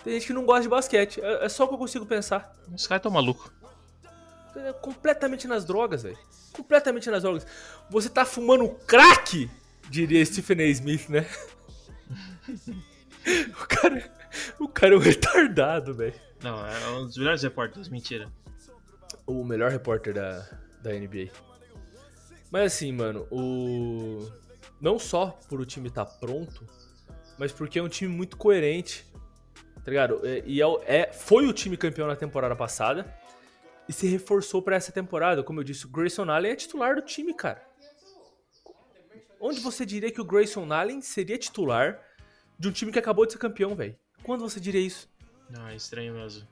Tem 0.05 0.15
gente 0.15 0.29
que 0.29 0.33
não 0.33 0.45
gosta 0.45 0.63
de 0.63 0.69
basquete. 0.69 1.21
É, 1.21 1.45
é 1.45 1.49
só 1.49 1.65
o 1.65 1.69
que 1.69 1.75
eu 1.75 1.79
consigo 1.79 2.07
pensar. 2.07 2.53
Os 2.73 2.87
caras 2.87 3.03
tão 3.03 3.11
malucos. 3.11 3.51
É 4.57 4.73
completamente 4.73 5.47
nas 5.47 5.65
drogas, 5.65 6.03
velho. 6.03 6.19
Completamente 6.53 7.11
nas 7.11 7.23
drogas. 7.23 7.47
Você 7.91 8.09
tá 8.09 8.25
fumando 8.25 8.69
crack, 8.87 9.51
diria 9.89 10.25
Stephen 10.25 10.61
A. 10.61 10.67
Smith, 10.67 11.09
né? 11.09 11.27
o 13.51 13.67
cara, 13.67 14.11
o 14.59 14.69
cara 14.69 14.95
é 14.95 14.97
um 14.97 15.01
retardado, 15.01 15.95
velho. 15.95 16.15
Não, 16.43 16.65
é 16.67 16.89
um 16.91 17.07
dos 17.07 17.17
melhores 17.17 17.43
repórteres, 17.43 17.89
mentira. 17.89 18.31
o 19.27 19.45
melhor 19.45 19.71
repórter 19.71 20.15
da, 20.15 20.49
da 20.83 20.93
NBA. 20.93 21.29
Mas 22.51 22.73
assim, 22.75 22.93
mano, 22.93 23.27
o. 23.31 24.31
Não 24.81 24.99
só 24.99 25.39
por 25.49 25.61
o 25.61 25.67
time 25.67 25.89
estar 25.89 26.05
pronto, 26.07 26.65
mas 27.37 27.53
porque 27.53 27.79
é 27.79 27.83
um 27.83 27.89
time 27.89 28.13
muito 28.13 28.37
coerente. 28.37 29.05
Tá 29.85 29.91
ligado? 29.91 30.21
E 30.45 30.61
é, 30.63 30.67
é- 30.87 31.13
foi 31.13 31.47
o 31.47 31.53
time 31.53 31.77
campeão 31.77 32.07
na 32.07 32.15
temporada 32.17 32.55
passada. 32.55 33.13
E 33.89 33.93
se 33.93 34.07
reforçou 34.07 34.61
pra 34.63 34.77
essa 34.77 34.93
temporada. 34.93 35.43
Como 35.43 35.61
eu 35.61 35.65
disse, 35.65 35.87
o 35.87 35.89
Grayson 35.89 36.31
Allen 36.31 36.53
é 36.53 36.57
titular 36.57 36.95
do 36.95 37.03
time, 37.03 37.33
cara. 37.35 37.67
Onde 39.41 39.61
você 39.61 39.87
diria 39.87 40.11
que 40.11 40.21
o 40.21 40.25
Grayson 40.25 40.71
Allen 40.73 41.01
seria 41.01 41.39
titular 41.39 41.99
de 42.59 42.69
um 42.69 42.73
time 42.73 42.91
que 42.93 42.99
acabou 42.99 43.25
de 43.25 43.33
ser 43.33 43.39
campeão, 43.39 43.75
velho? 43.75 43.97
Quando 44.23 44.41
você 44.41 44.59
diria 44.61 44.81
isso? 44.81 45.09
É 45.71 45.75
estranho 45.77 46.13
mesmo. 46.15 46.47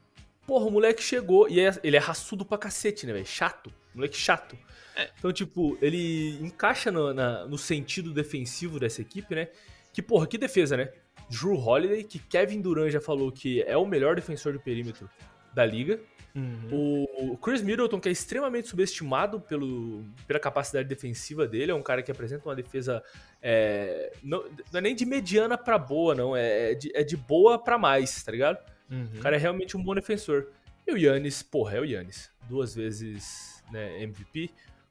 Porra, 0.47 0.67
o 0.67 0.71
moleque 0.71 1.03
chegou 1.03 1.49
e 1.49 1.59
é- 1.61 1.79
ele 1.83 1.97
é 1.97 2.01
raçudo 2.01 2.45
pra 2.47 2.57
cacete, 2.57 3.05
né, 3.05 3.13
velho? 3.13 3.27
Chato. 3.27 3.73
Moleque 3.93 4.17
chato. 4.17 4.57
É. 4.95 5.11
Então, 5.19 5.33
tipo, 5.33 5.77
ele 5.83 6.39
encaixa 6.41 6.91
no, 6.93 7.13
na- 7.13 7.45
no 7.47 7.59
sentido 7.59 8.15
defensivo 8.15 8.79
dessa 8.79 9.03
equipe, 9.03 9.35
né? 9.35 9.49
Que, 9.93 10.01
porra, 10.01 10.27
que 10.27 10.39
defesa, 10.39 10.77
né? 10.77 10.93
Drew 11.29 11.59
Holiday, 11.59 12.05
que 12.05 12.21
Kevin 12.21 12.61
Durant 12.61 12.91
já 12.93 13.01
falou 13.01 13.33
que 13.33 13.63
é 13.63 13.77
o 13.77 13.85
melhor 13.85 14.15
defensor 14.15 14.53
de 14.53 14.61
perímetro 14.61 15.11
da 15.53 15.67
liga. 15.67 16.01
Uhum. 16.37 17.07
O 17.33 17.37
Chris 17.39 17.63
Middleton, 17.63 17.99
que 17.99 18.11
é 18.11 18.13
extremamente 18.13 18.69
subestimado 18.69 19.41
pelo, 19.41 20.05
pela 20.27 20.39
capacidade 20.39 20.87
defensiva 20.87 21.49
dele, 21.49 21.73
é 21.73 21.75
um 21.75 21.83
cara 21.83 22.03
que 22.03 22.13
apresenta 22.13 22.47
uma 22.47 22.55
defesa. 22.55 23.03
é, 23.43 24.13
não, 24.23 24.43
não 24.71 24.79
é 24.79 24.81
nem 24.83 24.95
de 24.95 25.07
mediana 25.07 25.57
pra 25.57 25.79
boa, 25.79 26.15
não. 26.15 26.37
É, 26.37 26.73
é 26.73 26.75
de, 26.75 26.95
é 26.95 27.03
de 27.03 27.17
boa 27.17 27.59
pra 27.59 27.79
mais, 27.79 28.23
tá 28.23 28.31
ligado? 28.31 28.59
Uhum. 28.91 29.09
O 29.17 29.21
cara 29.21 29.37
é 29.37 29.39
realmente 29.39 29.79
um 29.79 29.83
bom 29.83 29.95
defensor. 29.95 30.49
E 30.87 30.93
o 30.93 30.99
Yannis, 30.99 31.43
porra, 31.43 31.79
é 31.79 31.81
o 31.81 31.85
Yannis. 31.85 32.31
Duas 32.49 32.75
vezes 32.75 33.65
né, 33.73 34.03
MVP, 34.03 34.51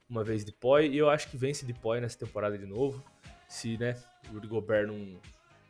uma 0.10 0.24
vez 0.24 0.44
Depoy, 0.44 0.88
e 0.88 0.98
eu 0.98 1.10
acho 1.12 1.30
que 1.30 1.38
vence 1.38 1.64
Depoy 1.64 2.02
nessa 2.02 2.18
temporada 2.18 2.58
de 2.58 2.66
novo, 2.66 3.04
se 3.48 3.78
né, 3.78 3.96
o 4.30 4.34
Rudy 4.34 4.48
Gobert 4.48 4.88
não, 4.88 5.22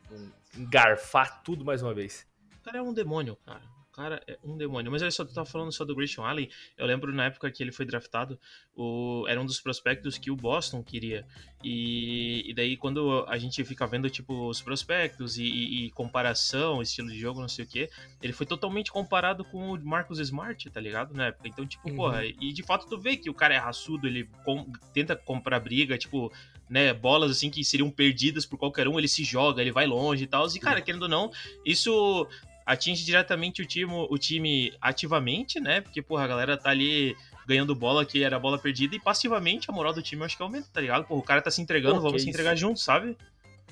não 0.10 0.32
engarfar 0.58 1.44
tudo 1.44 1.66
mais 1.66 1.84
uma 1.84 1.94
vez. 1.94 2.26
O 2.62 2.64
cara 2.64 2.78
é 2.78 2.82
um 2.82 2.94
demônio, 2.94 3.36
cara. 3.46 3.75
O 3.96 4.02
cara 4.06 4.22
é 4.28 4.38
um 4.44 4.58
demônio. 4.58 4.92
Mas 4.92 5.02
olha 5.02 5.10
só, 5.10 5.24
tu 5.24 5.34
tava 5.34 5.46
falando 5.46 5.72
só 5.72 5.86
do 5.86 5.96
Grayson 5.96 6.22
Allen. 6.26 6.50
Eu 6.78 6.86
lembro 6.86 7.14
na 7.14 7.28
época 7.28 7.50
que 7.50 7.64
ele 7.64 7.72
foi 7.72 7.86
draftado, 7.86 8.38
o, 8.76 9.24
era 9.26 9.40
um 9.40 9.46
dos 9.46 9.62
prospectos 9.62 10.18
que 10.18 10.30
o 10.30 10.36
Boston 10.36 10.84
queria. 10.84 11.26
E, 11.64 12.44
e 12.50 12.54
daí, 12.54 12.76
quando 12.76 13.24
a 13.26 13.38
gente 13.38 13.64
fica 13.64 13.88
vendo, 13.88 14.10
tipo, 14.10 14.50
os 14.50 14.62
prospectos 14.62 15.38
e, 15.38 15.44
e, 15.46 15.86
e 15.86 15.92
comparação, 15.92 16.82
estilo 16.82 17.08
de 17.10 17.18
jogo, 17.18 17.40
não 17.40 17.48
sei 17.48 17.64
o 17.64 17.68
que, 17.70 17.90
ele 18.22 18.34
foi 18.34 18.46
totalmente 18.46 18.92
comparado 18.92 19.46
com 19.46 19.72
o 19.72 19.82
Marcus 19.86 20.20
Smart, 20.20 20.70
tá 20.70 20.82
ligado? 20.82 21.14
Na 21.14 21.28
época. 21.28 21.48
Então, 21.48 21.66
tipo, 21.66 21.88
Uhum. 21.90 21.96
porra, 21.96 22.26
e 22.26 22.52
de 22.52 22.64
fato 22.64 22.88
tu 22.90 23.00
vê 23.00 23.16
que 23.16 23.30
o 23.30 23.34
cara 23.34 23.54
é 23.54 23.58
raçudo, 23.58 24.08
ele 24.08 24.30
com- 24.44 24.70
tenta 24.94 25.16
comprar 25.16 25.60
briga, 25.62 25.98
tipo, 25.98 26.34
né, 26.70 26.94
bolas 26.94 27.32
assim 27.32 27.50
que 27.50 27.64
seriam 27.64 27.90
perdidas 27.90 28.46
por 28.46 28.58
qualquer 28.58 28.90
um, 28.90 29.00
ele 29.00 29.08
se 29.08 29.24
joga, 29.24 29.62
ele 29.62 29.72
vai 29.72 29.86
longe 29.88 30.26
e 30.26 30.28
tal. 30.28 30.46
E, 30.48 30.60
cara, 30.60 30.82
querendo 30.82 31.04
ou 31.04 31.08
não, 31.10 31.32
isso 31.64 32.28
atinge 32.66 33.06
diretamente 33.06 33.62
o 33.62 33.66
time, 33.66 33.92
o 33.94 34.18
time 34.18 34.74
ativamente, 34.82 35.60
né? 35.60 35.82
Porque, 35.82 36.02
porra, 36.02 36.24
a 36.24 36.28
galera 36.28 36.58
tá 36.58 36.70
ali 36.72 37.16
ganhando 37.48 37.76
bola 37.76 38.06
que 38.06 38.24
era 38.24 38.40
bola 38.40 38.58
perdida 38.58 38.96
e 38.96 39.00
passivamente 39.00 39.70
a 39.70 39.74
moral 39.74 39.94
do 39.94 40.02
time 40.02 40.22
eu 40.22 40.26
acho 40.26 40.36
que 40.36 40.42
aumenta, 40.44 40.68
tá 40.74 40.82
ligado? 40.82 41.06
Porra, 41.06 41.20
o 41.20 41.24
cara 41.24 41.42
tá 41.42 41.52
se 41.52 41.62
entregando, 41.62 41.96
Pô, 41.96 42.02
vamos 42.02 42.22
se 42.24 42.28
isso. 42.30 42.36
entregar 42.36 42.56
junto, 42.56 42.80
sabe? 42.80 43.16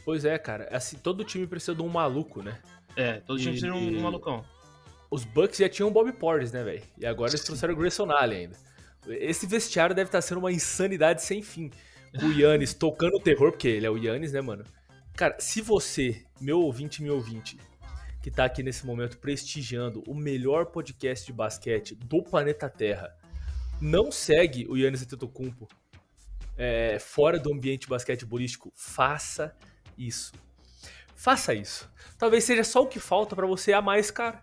Pois 0.05 0.25
é, 0.25 0.37
cara, 0.37 0.67
assim, 0.71 0.97
todo 0.97 1.23
time 1.23 1.47
precisa 1.47 1.73
de 1.73 1.81
um 1.81 1.87
maluco, 1.89 2.43
né? 2.43 2.59
É, 2.95 3.13
todo 3.21 3.37
time 3.39 3.49
E- 3.55 3.59
precisa 3.59 3.71
de 3.73 3.77
um, 3.77 3.97
um 3.99 4.01
malucão. 4.03 4.45
Os 5.09 5.23
Bucks 5.25 5.57
já 5.57 5.69
tinham 5.69 5.89
o 5.89 5.91
Bob 5.91 6.11
Portis, 6.13 6.51
né, 6.51 6.63
velho? 6.63 6.83
E 6.97 7.05
agora 7.05 7.31
eles 7.31 7.43
trouxeram 7.43 7.73
o 7.73 7.77
Grayson 7.77 8.11
Allen 8.11 8.39
ainda. 8.39 8.57
Esse 9.07 9.45
vestiário 9.47 9.95
deve 9.95 10.07
estar 10.07 10.21
sendo 10.21 10.37
uma 10.39 10.51
insanidade 10.51 11.21
sem 11.23 11.41
fim. 11.41 11.71
O 12.21 12.31
Yannis 12.31 12.73
tocando 12.75 13.15
o 13.17 13.19
terror, 13.19 13.51
porque 13.51 13.67
ele 13.67 13.85
é 13.85 13.89
o 13.89 13.97
Yannis, 13.97 14.31
né, 14.33 14.41
mano? 14.41 14.63
Cara, 15.15 15.35
se 15.39 15.61
você, 15.61 16.23
meu 16.41 16.61
ouvinte, 16.61 17.01
meu 17.03 17.15
ouvinte, 17.15 17.57
que 18.23 18.31
tá 18.31 18.45
aqui 18.45 18.63
nesse 18.63 18.85
momento 18.85 19.17
prestigiando 19.19 20.01
o 20.07 20.15
melhor 20.15 20.65
podcast 20.67 21.25
de 21.25 21.33
basquete 21.33 21.93
do 21.93 22.23
planeta 22.23 22.67
Terra, 22.69 23.15
não 23.81 24.11
segue 24.11 24.65
o 24.69 24.75
Yannis 24.77 25.03
Antetokounmpo 25.03 25.67
é, 26.57 26.97
fora 26.99 27.37
do 27.37 27.51
ambiente 27.53 27.87
basquetebolístico, 27.87 28.71
faça 28.75 29.55
isso. 29.97 30.31
Faça 31.15 31.53
isso. 31.53 31.89
Talvez 32.17 32.43
seja 32.43 32.63
só 32.63 32.81
o 32.83 32.87
que 32.87 32.99
falta 32.99 33.35
pra 33.35 33.45
você 33.45 33.73
amar 33.73 33.99
esse 33.99 34.11
cara. 34.11 34.41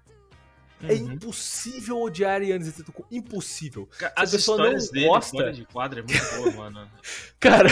É 0.83 0.95
Uhum. 0.95 1.13
impossível 1.13 2.01
odiar 2.01 2.43
Yannis 2.43 2.69
Antetokounmpo. 2.69 3.15
Impossível. 3.15 3.87
Ca- 3.99 4.13
a 4.17 4.23
As 4.23 4.31
pessoa 4.31 4.57
não 4.59 4.75
dele 4.75 5.07
gosta- 5.07 5.53
de 5.53 5.65
quadra 5.67 6.01
é 6.01 6.03
muito 6.03 6.37
boa, 6.53 6.71
mano. 6.71 6.91
Cara, 7.41 7.69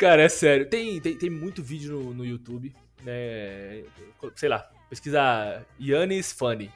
cara, 0.00 0.22
é 0.22 0.28
sério. 0.30 0.66
Tem, 0.66 0.98
tem, 0.98 1.14
tem 1.14 1.28
muito 1.28 1.62
vídeo 1.62 1.92
no, 1.92 2.14
no 2.14 2.24
YouTube, 2.24 2.74
né? 3.04 3.84
Sei 4.34 4.48
lá, 4.48 4.68
pesquisa 4.88 5.64
Yannis 5.78 6.32
Funny. 6.32 6.72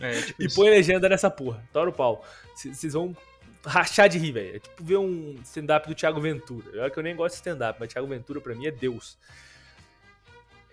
É, 0.00 0.20
tipo 0.22 0.42
E 0.42 0.46
isso. 0.46 0.56
põe 0.56 0.70
legenda 0.70 1.08
nessa 1.08 1.30
porra. 1.30 1.62
Tora 1.72 1.88
o 1.88 1.92
pau. 1.92 2.24
Vocês 2.54 2.94
vão 2.94 3.16
rachar 3.64 4.08
de 4.08 4.18
rir, 4.18 4.32
velho. 4.32 4.56
É 4.56 4.58
tipo 4.58 4.82
ver 4.82 4.96
um 4.96 5.36
stand-up 5.44 5.86
do 5.88 5.94
Thiago 5.94 6.20
Ventura. 6.20 6.82
Olha 6.82 6.90
que 6.90 6.98
eu 6.98 7.02
nem 7.02 7.14
gosto 7.14 7.34
de 7.34 7.38
stand-up, 7.38 7.78
mas 7.78 7.92
Thiago 7.92 8.08
Ventura 8.08 8.40
pra 8.40 8.56
mim 8.56 8.66
é 8.66 8.72
Deus. 8.72 9.16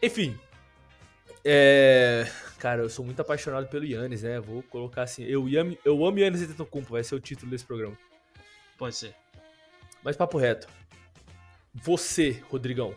Enfim. 0.01 0.37
É... 1.45 2.27
Cara, 2.57 2.81
eu 2.81 2.89
sou 2.89 3.05
muito 3.05 3.21
apaixonado 3.21 3.67
pelo 3.67 3.85
Yannis, 3.85 4.23
né? 4.23 4.39
Vou 4.39 4.63
colocar 4.63 5.03
assim. 5.03 5.23
Eu 5.23 5.45
amo, 5.59 5.77
eu 5.85 6.03
amo 6.03 6.17
Yannis 6.17 6.41
Antetokounmpo, 6.41 6.93
vai 6.93 7.03
ser 7.03 7.13
o 7.13 7.19
título 7.19 7.51
desse 7.51 7.63
programa. 7.63 7.97
Pode 8.75 8.95
ser. 8.95 9.13
Mas 10.03 10.15
papo 10.17 10.37
reto. 10.37 10.67
Você, 11.83 12.43
Rodrigão, 12.49 12.95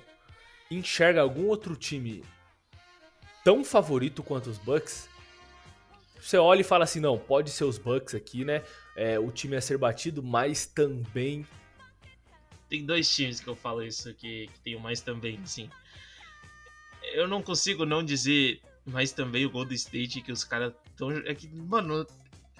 enxerga 0.70 1.20
algum 1.20 1.46
outro 1.46 1.76
time 1.76 2.24
tão 3.44 3.62
favorito 3.64 4.22
quanto 4.22 4.48
os 4.48 4.58
Bucks? 4.58 5.08
Você 6.20 6.36
olha 6.36 6.60
e 6.60 6.64
fala 6.64 6.84
assim, 6.84 7.00
não, 7.00 7.18
pode 7.18 7.50
ser 7.50 7.64
os 7.64 7.78
Bucks 7.78 8.14
aqui, 8.14 8.44
né? 8.44 8.62
É, 8.96 9.18
o 9.18 9.30
time 9.30 9.56
a 9.56 9.60
ser 9.60 9.78
batido, 9.78 10.22
mas 10.22 10.66
também 10.66 11.46
Tem 12.68 12.84
dois 12.84 13.14
times 13.14 13.40
que 13.40 13.48
eu 13.48 13.56
falo 13.56 13.82
isso 13.82 14.14
que, 14.14 14.46
que 14.48 14.60
tem 14.60 14.76
o 14.76 14.80
mais 14.80 15.00
também, 15.00 15.38
assim. 15.42 15.68
Eu 17.12 17.26
não 17.26 17.42
consigo 17.42 17.84
não 17.84 18.04
dizer 18.04 18.60
mais 18.86 19.12
também 19.12 19.44
o 19.44 19.50
Golden 19.50 19.74
State 19.74 20.22
que 20.22 20.32
os 20.32 20.44
caras 20.44 20.72
tão. 20.96 21.10
É 21.10 21.34
que, 21.34 21.48
mano, 21.48 22.06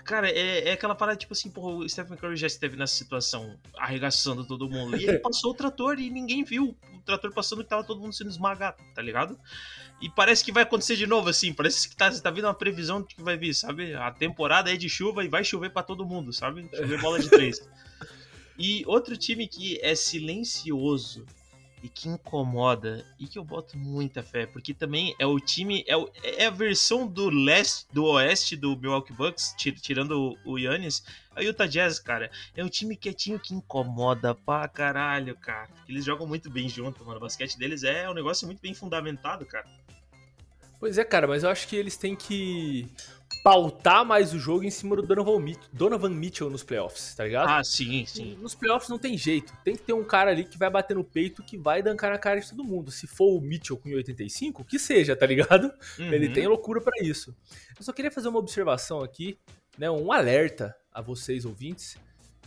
cara, 0.05 0.29
é, 0.31 0.69
é 0.69 0.73
aquela 0.73 0.95
parada 0.95 1.17
tipo 1.17 1.33
assim, 1.33 1.51
porra, 1.51 1.77
o 1.77 1.89
Stephen 1.89 2.17
Curry 2.17 2.37
já 2.37 2.47
esteve 2.47 2.77
nessa 2.77 2.95
situação, 2.95 3.59
arregaçando 3.77 4.45
todo 4.45 4.69
mundo. 4.69 4.97
E 4.97 5.05
ele 5.09 5.19
passou 5.21 5.53
o 5.53 5.55
trator 5.55 5.99
e 5.99 6.11
ninguém 6.11 6.45
viu 6.45 6.77
o 6.95 6.99
trator 7.01 7.33
passando 7.33 7.63
que 7.63 7.71
tava 7.71 7.85
todo 7.85 8.01
mundo 8.01 8.13
sendo 8.13 8.31
esmagado, 8.31 8.77
tá 8.95 9.03
ligado? 9.03 9.39
E 10.01 10.09
parece 10.09 10.45
que 10.45 10.53
vai 10.53 10.63
acontecer 10.63 10.97
de 10.97 11.07
novo, 11.07 11.29
assim. 11.29 11.53
Parece 11.53 11.89
que 11.89 11.95
tá, 11.95 12.11
tá 12.11 12.31
vindo 12.31 12.45
uma 12.45 12.55
previsão 12.55 13.03
de 13.03 13.15
que 13.15 13.23
vai 13.23 13.37
vir, 13.37 13.55
sabe? 13.55 13.95
A 13.95 14.11
temporada 14.11 14.73
é 14.73 14.77
de 14.77 14.89
chuva 14.89 15.25
e 15.25 15.29
vai 15.29 15.45
chover 15.45 15.71
pra 15.71 15.83
todo 15.83 16.07
mundo, 16.07 16.33
sabe? 16.33 16.69
Chover 16.75 17.01
bola 17.01 17.19
de 17.19 17.29
três. 17.29 17.61
E 18.63 18.85
outro 18.87 19.17
time 19.17 19.49
que 19.49 19.81
é 19.81 19.95
silencioso 19.95 21.25
e 21.83 21.89
que 21.89 22.09
incomoda 22.09 23.05
e 23.19 23.27
que 23.27 23.39
eu 23.39 23.45
boto 23.45 23.79
muita 23.79 24.23
fé, 24.23 24.45
porque 24.47 24.75
também 24.75 25.15
é 25.19 25.25
o 25.27 25.41
time, 25.41 25.83
é, 25.87 25.97
o- 25.97 26.11
é 26.23 26.47
a 26.47 26.51
versão 26.51 27.07
do 27.07 27.31
leste, 27.31 27.87
do 27.93 28.05
oeste 28.05 28.55
do 28.57 28.77
Milwaukee 28.77 29.13
Bucks, 29.15 29.55
ti- 29.57 29.73
tirando 29.73 30.37
o, 30.45 30.53
o 30.53 30.59
Yannis, 30.59 31.03
a 31.35 31.41
Utah 31.43 31.67
Jazz, 31.67 31.99
cara. 31.99 32.31
É 32.55 32.63
um 32.63 32.69
time 32.69 32.97
quietinho 32.97 33.39
que 33.39 33.55
incomoda 33.55 34.35
pra 34.35 34.69
caralho, 34.69 35.35
cara. 35.37 35.71
Eles 35.89 36.05
jogam 36.05 36.27
muito 36.27 36.51
bem 36.51 36.69
junto, 36.69 37.05
mano. 37.05 37.17
O 37.17 37.21
basquete 37.21 37.57
deles 37.57 37.83
é 37.83 38.09
um 38.11 38.15
negócio 38.15 38.47
muito 38.47 38.61
bem 38.61 38.75
fundamentado, 38.75 39.47
cara. 39.47 39.67
Pois 40.79 40.97
é, 40.99 41.05
cara, 41.05 41.27
mas 41.27 41.43
eu 41.45 41.51
acho 41.51 41.69
que 41.69 41.77
eles 41.77 41.97
têm 41.97 42.17
que 42.17 42.87
pautar 43.43 44.05
mais 44.05 44.35
o 44.35 44.39
jogo 44.39 44.65
em 44.65 44.71
cima 44.71 44.95
do 44.97 45.03
Donovan 45.03 45.39
Mitchell, 45.41 45.69
Donovan 45.73 46.11
Mitchell 46.11 46.51
nos 46.51 46.63
playoffs, 46.63 47.15
tá 47.15 47.25
ligado? 47.25 47.49
Ah, 47.49 47.65
sim, 47.65 48.05
sim. 48.07 48.37
Nos 48.37 48.55
playoffs 48.55 48.89
não 48.91 48.99
tem 48.99 49.17
jeito. 49.17 49.53
Tem 49.65 49.75
que 49.75 49.83
ter 49.83 49.93
um 49.95 50.05
cara 50.05 50.31
ali 50.31 50.45
que 50.45 50.59
vai 50.59 50.69
bater 50.69 50.95
no 50.95 51.03
peito, 51.05 51.43
que 51.43 51.57
vai 51.57 51.83
dancar 51.83 52.11
na 52.11 52.19
cara 52.19 52.39
de 52.41 52.51
todo 52.51 52.63
mundo. 52.63 52.91
Se 52.91 53.07
for 53.07 53.37
o 53.37 53.41
Mitchell 53.41 53.77
com 53.79 53.89
85, 53.91 54.65
que 54.65 54.79
seja, 54.79 55.17
tá 55.17 55.25
ligado? 55.27 55.73
Ele 55.99 56.27
Uhum. 56.29 56.33
tem 56.35 56.47
loucura 56.47 56.81
pra 56.81 56.93
isso. 57.03 57.35
Eu 57.79 57.83
só 57.85 57.93
queria 57.93 58.11
fazer 58.11 58.29
uma 58.29 58.39
observação 58.39 59.01
aqui, 59.03 59.39
né? 59.79 59.91
Um 59.91 60.13
alerta 60.13 60.77
a 60.93 61.01
vocês 61.01 61.45
ouvintes. 61.47 61.97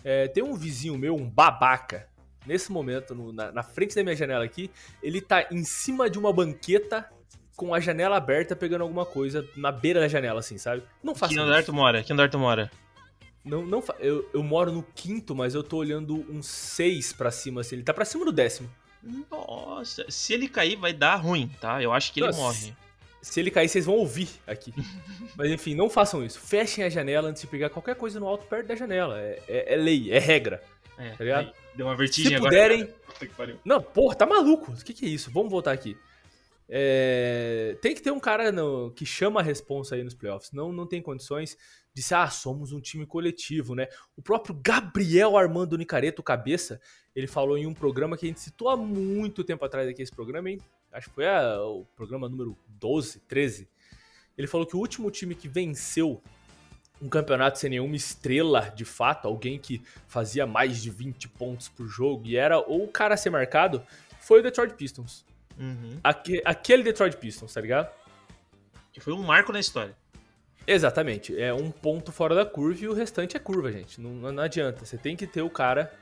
É, 0.03 0.27
tem 0.27 0.43
um 0.43 0.53
vizinho 0.55 0.97
meu, 0.97 1.15
um 1.15 1.27
babaca, 1.27 2.07
nesse 2.45 2.71
momento, 2.71 3.15
no- 3.15 3.31
na, 3.31 3.51
na 3.51 3.63
frente 3.63 3.95
da 3.95 4.03
minha 4.03 4.15
janela 4.15 4.43
aqui. 4.45 4.69
Ele 5.01 5.21
tá 5.21 5.47
em 5.49 5.63
cima 5.63 6.09
de 6.09 6.19
uma 6.19 6.31
banqueta 6.33 7.09
com 7.55 7.73
a 7.73 7.79
janela 7.79 8.17
aberta, 8.17 8.55
pegando 8.55 8.81
alguma 8.81 9.05
coisa 9.05 9.47
na 9.55 9.71
beira 9.71 9.99
da 9.99 10.07
janela, 10.07 10.39
assim, 10.39 10.57
sabe? 10.57 10.83
Não 11.03 11.13
faça 11.15 11.33
Que 11.33 11.39
isso. 11.39 11.43
andar 11.47 11.63
tu 11.63 11.73
mora? 11.73 12.03
Que 12.03 12.13
andar 12.13 12.29
tu 12.29 12.39
mora? 12.39 12.71
Não, 13.45 13.65
não 13.65 13.81
fa- 13.81 13.95
eu, 13.99 14.27
eu 14.33 14.41
moro 14.41 14.71
no 14.71 14.81
quinto, 14.95 15.35
mas 15.35 15.53
eu 15.53 15.61
tô 15.63 15.77
olhando 15.77 16.25
uns 16.29 16.47
seis 16.47 17.11
pra 17.13 17.29
cima, 17.29 17.61
assim. 17.61 17.75
Ele 17.75 17.83
tá 17.83 17.93
pra 17.93 18.05
cima 18.05 18.23
do 18.25 18.31
décimo. 18.31 18.69
Nossa, 19.29 20.05
se 20.09 20.33
ele 20.33 20.47
cair 20.47 20.75
vai 20.77 20.93
dar 20.93 21.15
ruim, 21.15 21.49
tá? 21.59 21.81
Eu 21.81 21.91
acho 21.91 22.13
que 22.13 22.19
ele 22.21 22.27
Nossa. 22.27 22.39
morre. 22.39 22.73
Se 23.21 23.39
ele 23.39 23.51
cair, 23.51 23.69
vocês 23.69 23.85
vão 23.85 23.95
ouvir 23.95 24.29
aqui. 24.47 24.73
Mas 25.35 25.49
enfim, 25.51 25.75
não 25.75 25.89
façam 25.89 26.23
isso. 26.25 26.39
Fechem 26.39 26.83
a 26.83 26.89
janela 26.89 27.29
antes 27.29 27.41
de 27.41 27.47
pegar 27.47 27.69
qualquer 27.69 27.95
coisa 27.95 28.19
no 28.19 28.27
alto 28.27 28.45
perto 28.45 28.67
da 28.67 28.75
janela. 28.75 29.19
É, 29.19 29.41
é- 29.47 29.73
é 29.73 29.77
lei, 29.77 30.11
é 30.11 30.19
regra. 30.19 30.61
É, 30.97 31.09
Tá 31.11 31.23
ligado? 31.23 31.51
Deu 31.75 31.87
uma 31.87 31.95
vertigem 31.95 32.29
Se 32.31 32.35
agora. 32.35 32.51
puderem- 32.51 32.93
que 33.19 33.25
pariu. 33.27 33.57
Não, 33.65 33.81
porra, 33.81 34.15
tá 34.15 34.25
maluco. 34.25 34.71
O 34.71 34.75
que, 34.83 34.93
que 34.93 35.05
é 35.05 35.09
isso? 35.09 35.31
Vamos 35.31 35.49
voltar 35.51 35.71
aqui. 35.71 35.97
É, 36.69 37.77
Tem 37.81 37.93
que 37.93 38.01
ter 38.01 38.11
um 38.11 38.19
cara 38.19 38.51
no- 38.51 38.91
que 38.91 39.05
chama 39.05 39.39
a 39.39 39.43
responsa 39.43 39.95
aí 39.95 40.03
nos 40.03 40.13
playoffs. 40.13 40.51
Não, 40.51 40.71
não 40.71 40.85
tem 40.87 41.01
condições 41.01 41.57
de 41.93 42.01
ser, 42.01 42.15
ah, 42.15 42.29
somos 42.29 42.71
um 42.71 42.79
time 42.81 43.05
coletivo, 43.05 43.75
né? 43.75 43.87
O 44.17 44.21
próprio 44.21 44.55
Gabriel 44.63 45.37
Armando 45.37 45.77
Nicareto, 45.77 46.23
cabeça, 46.23 46.81
ele 47.15 47.27
falou 47.27 47.57
em 47.57 47.67
um 47.67 47.73
programa 47.73 48.17
que 48.17 48.25
a 48.25 48.29
gente 48.29 48.39
citou 48.39 48.69
há 48.69 48.77
muito 48.77 49.43
tempo 49.43 49.63
atrás 49.63 49.87
aqui, 49.87 50.01
esse 50.01 50.11
programa, 50.11 50.49
hein? 50.49 50.59
Acho 50.91 51.09
que 51.09 51.15
foi 51.15 51.27
a- 51.27 51.61
o 51.61 51.85
programa 51.95 52.27
número 52.27 52.57
12, 52.67 53.19
13. 53.27 53.67
Ele 54.37 54.47
falou 54.47 54.65
que 54.65 54.75
o 54.75 54.79
último 54.79 55.11
time 55.11 55.35
que 55.35 55.47
venceu 55.47 56.21
um 57.01 57.09
campeonato 57.09 57.59
sem 57.59 57.69
nenhuma 57.69 57.95
estrela, 57.95 58.69
de 58.75 58.85
fato, 58.85 59.27
alguém 59.27 59.59
que 59.59 59.81
fazia 60.07 60.47
mais 60.47 60.81
de 60.81 60.89
20 60.89 61.27
pontos 61.27 61.67
por 61.67 61.85
jogo 61.87 62.25
e 62.25 62.35
era 62.37 62.57
ou 62.59 62.85
o 62.85 62.87
cara 62.87 63.13
a 63.13 63.17
ser 63.17 63.29
marcado, 63.29 63.83
foi 64.21 64.39
o 64.39 64.43
Detroit 64.43 64.73
Pistons. 64.73 65.25
Uhum. 65.57 65.99
Aque- 66.03 66.41
aquele 66.45 66.83
Detroit 66.83 67.17
Pistons, 67.17 67.53
tá 67.53 67.61
ligado? 67.61 67.91
Que 68.91 68.99
foi 68.99 69.13
um 69.13 69.23
marco 69.23 69.51
na 69.51 69.59
história. 69.59 69.95
Exatamente. 70.65 71.39
É 71.39 71.53
um 71.53 71.71
ponto 71.71 72.11
fora 72.11 72.35
da 72.35 72.45
curva 72.45 72.83
e 72.83 72.87
o 72.87 72.93
restante 72.93 73.35
é 73.35 73.39
curva, 73.39 73.71
gente. 73.71 73.99
Não, 73.99 74.31
não 74.31 74.43
adianta. 74.43 74.85
Você 74.85 74.97
tem 74.97 75.15
que 75.15 75.27
ter 75.27 75.41
o 75.41 75.49
cara 75.49 75.93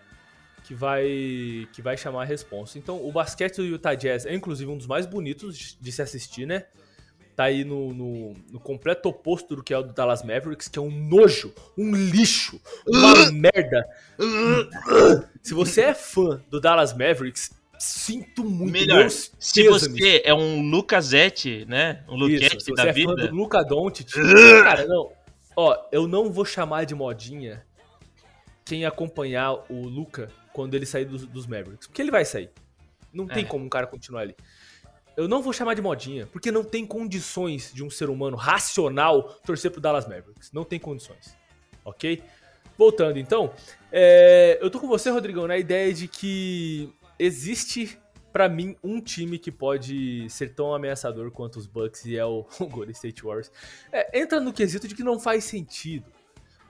que 0.63 0.75
vai 0.75 1.67
que 1.74 1.81
vai 1.81 1.98
chamar 1.98 2.22
a 2.22 2.25
responsa. 2.25 2.77
Então, 2.77 3.03
o 3.03 3.12
basquete 3.12 3.58
do 3.58 3.65
Utah 3.65 3.96
Jazz 3.96 4.25
é 4.25 4.34
inclusive 4.34 4.70
um 4.70 4.77
dos 4.77 4.88
mais 4.88 5.05
bonitos 5.05 5.77
de, 5.79 5.91
se 5.91 6.01
assistir, 6.01 6.46
né? 6.46 6.65
tá 7.36 7.46
aí 7.46 7.63
no, 7.63 7.93
no, 7.93 8.34
no 8.51 8.60
completo 8.60 9.10
oposto 9.10 9.55
do 9.55 9.63
que 9.63 9.74
é 9.74 9.77
o 9.77 9.81
do 9.81 9.93
Dallas 9.93 10.22
Mavericks, 10.22 10.67
que 10.67 10.77
é 10.77 10.81
um 10.81 10.91
nojo, 10.91 11.53
um 11.77 11.96
lixo, 11.96 12.62
uma 12.86 13.31
merda. 13.31 13.88
Se 15.41 15.53
você 15.53 15.81
é 15.81 15.93
fã 15.93 16.41
do 16.50 16.60
Dallas 16.60 16.91
Mavericks, 16.93 17.51
sinto 17.81 18.43
muito. 18.43 18.71
Melhor, 18.71 19.00
meus 19.00 19.31
Se 19.39 19.63
pêsames. 19.63 20.00
você 20.00 20.21
é 20.23 20.33
um 20.33 20.61
Lucasete, 20.69 21.65
né? 21.67 22.03
Um 22.07 22.15
Luquete 22.15 22.61
se 22.63 22.71
você 22.71 22.73
da 22.75 22.83
é 22.89 22.93
fã 22.93 22.93
vida. 22.93 23.27
do 23.27 23.35
Luca 23.35 23.63
Doncic, 23.63 24.09
cara, 24.63 24.85
não. 24.85 25.11
Ó, 25.55 25.75
eu 25.91 26.07
não 26.07 26.31
vou 26.31 26.45
chamar 26.45 26.85
de 26.85 26.93
modinha 26.95 27.65
quem 28.63 28.85
acompanhar 28.85 29.53
o 29.69 29.88
Luca 29.88 30.29
quando 30.53 30.75
ele 30.75 30.85
sair 30.85 31.05
dos, 31.05 31.25
dos 31.25 31.47
Mavericks, 31.47 31.88
porque 31.88 32.01
ele 32.01 32.11
vai 32.11 32.23
sair. 32.23 32.50
Não 33.11 33.27
tem 33.27 33.43
É. 33.43 33.47
como 33.47 33.65
um 33.65 33.69
cara 33.69 33.88
continuar 33.88 34.21
ali. 34.21 34.35
Eu 35.17 35.27
não 35.27 35.41
vou 35.41 35.51
chamar 35.51 35.73
de 35.73 35.81
modinha, 35.81 36.25
porque 36.27 36.51
não 36.51 36.63
tem 36.63 36.85
condições 36.85 37.71
de 37.73 37.83
um 37.83 37.89
ser 37.89 38.09
humano 38.09 38.38
racional 38.38 39.23
torcer 39.45 39.69
pro 39.71 39.81
Dallas 39.81 40.07
Mavericks. 40.07 40.51
Não 40.53 40.63
tem 40.63 40.79
condições. 40.79 41.35
Ok? 41.83 42.21
Voltando 42.77 43.19
então, 43.19 43.53
é, 43.91 44.57
eu 44.61 44.69
tô 44.69 44.79
com 44.79 44.88
você, 44.88 45.09
Rodrigão, 45.09 45.45
na 45.47 45.57
ideia 45.57 45.93
de 45.93 46.07
que 46.07 46.89
existe 47.21 47.97
pra 48.33 48.49
mim 48.49 48.75
um 48.83 48.99
time 48.99 49.37
que 49.37 49.51
pode 49.51 50.27
ser 50.29 50.55
tão 50.55 50.73
ameaçador 50.73 51.29
quanto 51.31 51.57
os 51.59 51.67
Bucks 51.67 52.05
e 52.05 52.17
é 52.17 52.25
o, 52.25 52.47
o 52.59 52.65
Golden 52.67 52.91
State 52.91 53.21
Warriors. 53.23 53.51
É, 53.91 54.19
entra 54.19 54.39
no 54.39 54.51
quesito 54.51 54.87
de 54.87 54.95
que 54.95 55.03
não 55.03 55.19
faz 55.19 55.43
sentido. 55.43 56.05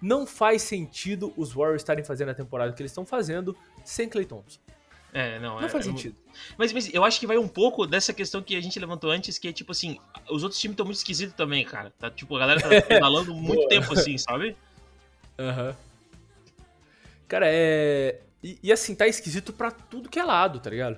Não 0.01 0.25
faz 0.25 0.63
sentido 0.63 1.31
os 1.37 1.53
Warriors 1.53 1.81
estarem 1.81 2.03
fazendo 2.03 2.29
a 2.29 2.33
temporada 2.33 2.73
que 2.73 2.81
eles 2.81 2.91
estão 2.91 3.05
fazendo 3.05 3.55
sem 3.85 4.09
Clay 4.09 4.25
Thompson. 4.25 4.59
É, 5.13 5.39
não, 5.39 5.59
Não 5.59 5.65
é, 5.65 5.69
faz 5.69 5.85
é- 5.85 5.89
sentido. 5.89 6.15
Mas, 6.57 6.73
mas 6.73 6.93
eu 6.93 7.03
acho 7.03 7.19
que 7.19 7.27
vai 7.27 7.37
um 7.37 7.47
pouco 7.47 7.85
dessa 7.85 8.11
questão 8.13 8.41
que 8.41 8.55
a 8.55 8.61
gente 8.61 8.79
levantou 8.79 9.11
antes, 9.11 9.37
que 9.37 9.47
é 9.47 9.53
tipo 9.53 9.71
assim, 9.71 9.99
os 10.29 10.41
outros 10.43 10.59
times 10.59 10.73
estão 10.73 10.85
muito 10.85 10.97
esquisitos 10.97 11.35
também, 11.35 11.63
cara. 11.65 11.93
Tá, 11.99 12.09
tipo, 12.09 12.35
a 12.35 12.39
galera 12.39 12.61
tá 12.61 12.69
pedalando 12.87 13.33
muito 13.35 13.67
tempo 13.67 13.93
assim, 13.93 14.17
sabe? 14.17 14.55
Aham. 15.37 15.75
Cara, 17.27 17.45
é. 17.47 18.21
E, 18.43 18.57
e 18.63 18.71
assim, 18.71 18.95
tá 18.95 19.07
esquisito 19.07 19.53
pra 19.53 19.69
tudo 19.71 20.09
que 20.09 20.19
é 20.19 20.23
lado, 20.23 20.59
tá 20.59 20.69
ligado? 20.69 20.97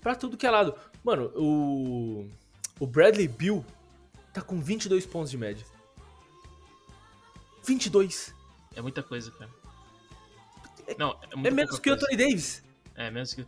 Pra 0.00 0.14
tudo 0.14 0.36
que 0.36 0.46
é 0.46 0.50
lado. 0.50 0.74
Mano, 1.04 1.30
o. 1.36 2.28
O 2.78 2.86
Bradley 2.86 3.28
Bill 3.28 3.64
tá 4.32 4.40
com 4.40 4.58
22 4.60 5.04
pontos 5.04 5.30
de 5.30 5.36
média. 5.36 5.64
22. 7.66 8.34
É 8.74 8.80
muita 8.80 9.02
coisa, 9.02 9.30
cara. 9.32 9.50
Não, 10.98 11.10
é, 11.44 11.48
É 11.48 11.50
menos 11.50 11.78
que 11.78 11.90
o. 11.90 11.94
Anthony 11.94 12.16
Davis. 12.16 12.62
É, 12.96 13.10
menos 13.10 13.34
que. 13.34 13.46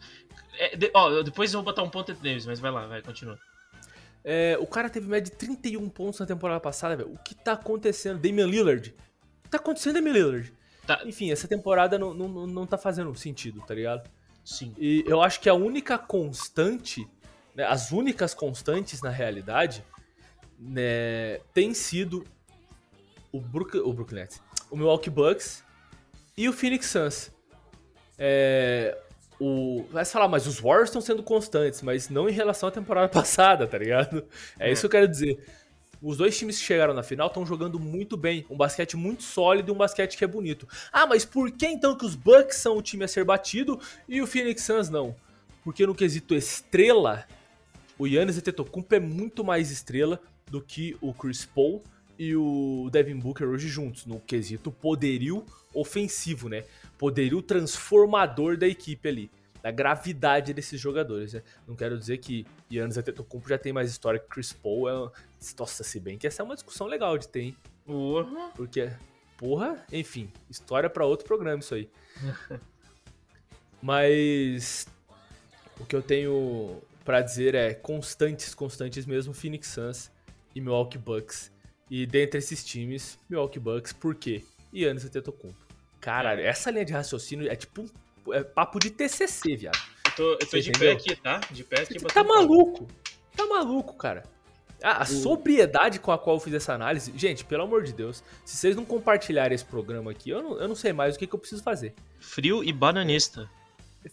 É, 0.59 0.77
de- 0.77 0.91
ó, 0.95 1.23
depois 1.23 1.53
eu 1.53 1.59
vou 1.61 1.65
botar 1.65 1.83
um 1.83 1.89
ponto 1.91 2.13
entre 2.13 2.29
eles, 2.29 2.47
mas 2.47 2.61
vai 2.61 2.71
lá, 2.71 2.87
vai, 2.87 3.03
continua. 3.03 3.39
É, 4.25 4.57
o 4.61 4.67
cara 4.67 4.89
teve 4.89 5.09
média 5.09 5.31
de 5.31 5.37
31 5.37 5.89
pontos 5.89 6.21
na 6.21 6.27
temporada 6.27 6.61
passada, 6.61 6.95
velho. 6.97 7.13
O 7.13 7.19
que 7.19 7.35
tá 7.35 7.53
acontecendo? 7.53 8.21
Damian 8.21 8.47
Lillard. 8.47 8.91
O 8.91 9.43
que 9.45 9.51
tá 9.51 9.57
acontecendo, 9.57 9.95
Damian 9.95 10.13
Lillard? 10.13 10.53
Tá, 10.97 11.07
Enfim, 11.07 11.31
essa 11.31 11.49
temporada 11.49 11.99
não, 11.99 12.13
não, 12.13 12.47
não- 12.47 12.67
tá 12.67 12.77
fazendo 12.79 13.15
sentido, 13.15 13.61
tá 13.61 13.75
ligado? 13.75 14.09
sim. 14.45 14.75
E 14.77 15.05
eu 15.07 15.23
acho 15.23 15.41
que 15.41 15.49
a 15.49 15.55
única 15.55 15.97
constante, 15.97 17.09
né, 17.55 17.65
as 17.65 17.93
únicas 17.93 18.35
constantes 18.35 19.01
na 19.01 19.11
realidade, 19.11 19.85
né, 20.59 21.39
tem 21.55 21.73
sido 21.73 22.25
o, 23.31 23.41
Brook, 23.41 23.79
o 23.79 23.93
Brooklyn 23.93 24.21
Nets, 24.21 24.43
o 24.71 24.77
Milwaukee 24.77 25.11
Bucks 25.11 25.63
e 26.37 26.49
o 26.49 26.53
Phoenix 26.53 26.87
Suns. 26.87 27.31
É, 28.19 28.99
o, 29.41 29.85
vai 29.91 30.05
se 30.05 30.13
falar, 30.13 30.29
mas 30.29 30.47
os 30.47 30.61
Warriors 30.61 30.89
estão 30.89 31.01
sendo 31.01 31.23
constantes, 31.23 31.83
mas 31.83 32.09
não 32.09 32.29
em 32.29 32.33
relação 32.33 32.69
à 32.69 32.73
temporada 32.73 33.09
passada, 33.11 33.67
tá 33.67 33.79
ligado? 33.79 34.25
É 34.59 34.71
isso 34.71 34.83
que 34.83 34.87
eu 34.87 34.91
quero 34.91 35.09
dizer. 35.09 35.45
Os 36.03 36.17
dois 36.17 36.37
times 36.37 36.59
que 36.59 36.65
chegaram 36.65 36.93
na 36.93 37.03
final 37.05 37.29
estão 37.29 37.47
jogando 37.47 37.79
muito 37.79 38.17
bem. 38.17 38.45
Um 38.51 38.57
basquete 38.57 38.97
muito 38.97 39.23
sólido 39.23 39.71
e 39.71 39.73
um 39.73 39.79
basquete 39.79 40.19
que 40.19 40.25
é 40.25 40.27
bonito. 40.27 40.67
Ah, 40.93 41.07
mas 41.07 41.25
por 41.25 41.53
que 41.53 41.67
então 41.67 41.97
que 41.97 42.05
os 42.05 42.17
Bucks 42.17 42.57
são 42.57 42.77
o 42.77 42.83
time 42.83 43.05
a 43.05 43.09
ser 43.09 43.25
batido 43.25 43.79
e 44.09 44.21
o 44.21 44.27
Phoenix 44.27 44.65
Suns 44.65 44.91
não? 44.91 45.15
Porque 45.63 45.87
no 45.87 45.95
quesito 45.95 46.35
estrela, 46.35 47.25
o 47.97 48.09
Yannis 48.09 48.37
Antetokounmpo 48.37 48.93
é 48.97 48.99
muito 48.99 49.45
mais 49.45 49.71
estrela 49.71 50.21
do 50.51 50.61
que 50.61 50.97
o 51.01 51.15
Chris 51.15 51.45
Paul 51.45 51.85
e 52.19 52.35
o 52.35 52.89
Devin 52.91 53.19
Booker 53.19 53.47
hoje 53.47 53.69
juntos, 53.69 54.05
no 54.05 54.19
quesito 54.19 54.73
poderio 54.73 55.47
ofensivo, 55.73 56.49
né? 56.49 56.65
Poderio 56.99 57.41
transformador 57.41 58.57
da 58.57 58.67
equipe 58.67 59.09
ali, 59.09 59.31
da 59.63 59.71
gravidade 59.71 60.53
desses 60.53 60.81
jogadores, 60.81 61.33
né? 61.33 61.43
Não 61.67 61.77
quero 61.77 61.97
dizer 61.97 62.19
que 62.19 62.45
Yannis 62.71 62.99
Antetokounmpo 62.99 63.49
já 63.49 63.57
tem 63.57 63.73
mais 63.73 63.89
história 63.89 64.19
que 64.19 64.27
Chris 64.29 64.53
Paul, 64.53 64.89
é... 64.89 65.11
nossa, 65.59 65.85
se 65.85 66.01
bem 66.01 66.19
que 66.19 66.27
essa 66.27 66.43
é 66.43 66.45
uma 66.45 66.55
discussão 66.55 66.87
legal 66.87 67.17
de 67.17 67.29
ter, 67.29 67.41
hein? 67.43 67.57
Porra. 67.87 68.51
Porque, 68.57 68.91
porra, 69.37 69.85
enfim, 69.93 70.31
história 70.51 70.91
pra 70.91 71.07
outro 71.07 71.27
programa 71.27 71.61
isso 71.61 71.75
aí. 71.75 71.89
Mas 73.81 74.87
o 75.79 75.85
que 75.85 75.95
eu 75.95 76.03
tenho 76.03 76.83
pra 77.05 77.21
dizer 77.21 77.55
é 77.55 77.73
constantes, 77.73 78.55
constantes 78.55 79.07
mesmo, 79.07 79.33
Phoenix 79.33 79.69
Suns 79.69 80.11
e 80.55 80.61
Milwaukee 80.61 80.99
Bucks. 80.99 81.53
E 81.91 82.07
dentre 82.07 82.39
esses 82.39 82.65
times, 82.65 83.19
Milwaukee 83.29 83.59
Bucks, 83.59 83.93
por 83.93 84.15
quê? 84.15 84.45
Yannis 84.75 85.05
Antetokounmpo. 85.05 85.59
Caralho, 86.01 86.41
essa 86.41 86.71
linha 86.71 86.85
de 86.85 86.93
raciocínio 86.93 87.51
é 87.51 87.55
tipo 87.55 87.83
um 87.83 87.89
é 88.31 88.43
papo 88.43 88.79
de 88.79 88.91
TCC, 88.91 89.57
viado. 89.57 89.79
Eu 90.07 90.13
tô, 90.13 90.33
eu 90.33 90.39
tô 90.39 90.59
de 90.59 90.71
entendeu? 90.71 90.79
pé 90.79 90.93
aqui, 90.93 91.17
tá? 91.17 91.41
De 91.51 91.65
pé 91.65 91.81
aqui. 91.81 91.95
Você 91.95 91.99
botando 92.01 92.15
tá 92.15 92.25
palma. 92.25 92.41
maluco? 92.41 92.89
Tá 93.37 93.47
maluco, 93.47 93.95
cara. 93.95 94.25
Ah, 94.83 95.03
a 95.03 95.05
sobriedade 95.05 96.01
com 96.01 96.11
a 96.11 96.19
qual 96.19 96.37
eu 96.37 96.41
fiz 96.41 96.53
essa 96.55 96.75
análise, 96.75 97.13
gente, 97.17 97.45
pelo 97.45 97.63
amor 97.63 97.85
de 97.85 97.93
Deus, 97.93 98.23
se 98.45 98.57
vocês 98.57 98.75
não 98.75 98.85
compartilharem 98.85 99.55
esse 99.55 99.65
programa 99.65 100.11
aqui, 100.11 100.31
eu 100.31 100.43
não, 100.43 100.61
eu 100.61 100.67
não 100.67 100.75
sei 100.75 100.93
mais 100.93 101.15
o 101.15 101.19
que, 101.19 101.27
que 101.27 101.35
eu 101.35 101.39
preciso 101.39 101.63
fazer. 101.63 101.95
Frio 102.19 102.65
e 102.65 102.73
bananista. 102.73 103.49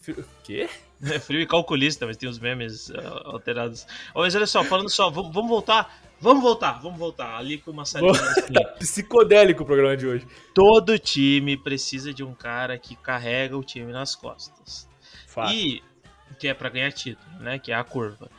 O 0.10 0.24
quê? 0.44 0.70
É 1.02 1.18
frio 1.18 1.42
e 1.42 1.48
calculista, 1.48 2.06
mas 2.06 2.18
tem 2.18 2.30
os 2.30 2.38
memes 2.38 2.92
ah, 2.92 3.22
alterados. 3.26 3.88
Mas 4.14 4.36
olha 4.36 4.46
só, 4.46 4.64
falando 4.64 4.90
só, 4.90 5.10
vamos 5.10 5.50
voltar. 5.50 6.02
Vamos 6.22 6.44
voltar, 6.44 6.74
vamos 6.82 7.00
voltar. 7.00 7.38
Ali 7.38 7.58
com 7.58 7.72
uma 7.72 7.86
salinha 7.86 8.12
assim. 8.20 8.54
Psicodélico 8.80 9.64
o 9.64 9.66
programa 9.66 9.96
de 9.96 10.06
hoje. 10.06 10.28
Todo 10.54 11.00
time 11.00 11.56
precisa 11.56 12.14
de 12.14 12.24
um 12.24 12.34
cara 12.34 12.78
que 12.78 12.96
carrega 12.96 13.58
o 13.58 13.64
time 13.64 13.92
nas 13.92 14.16
costas. 14.16 14.88
Fato. 15.28 15.54
E 15.54 15.82
que 16.38 16.48
é 16.48 16.54
pra 16.54 16.70
ganhar 16.70 16.92
título, 16.92 17.40
né? 17.40 17.60
Que 17.60 17.72
é 17.72 17.76
a 17.76 17.84
curva. 17.84 18.30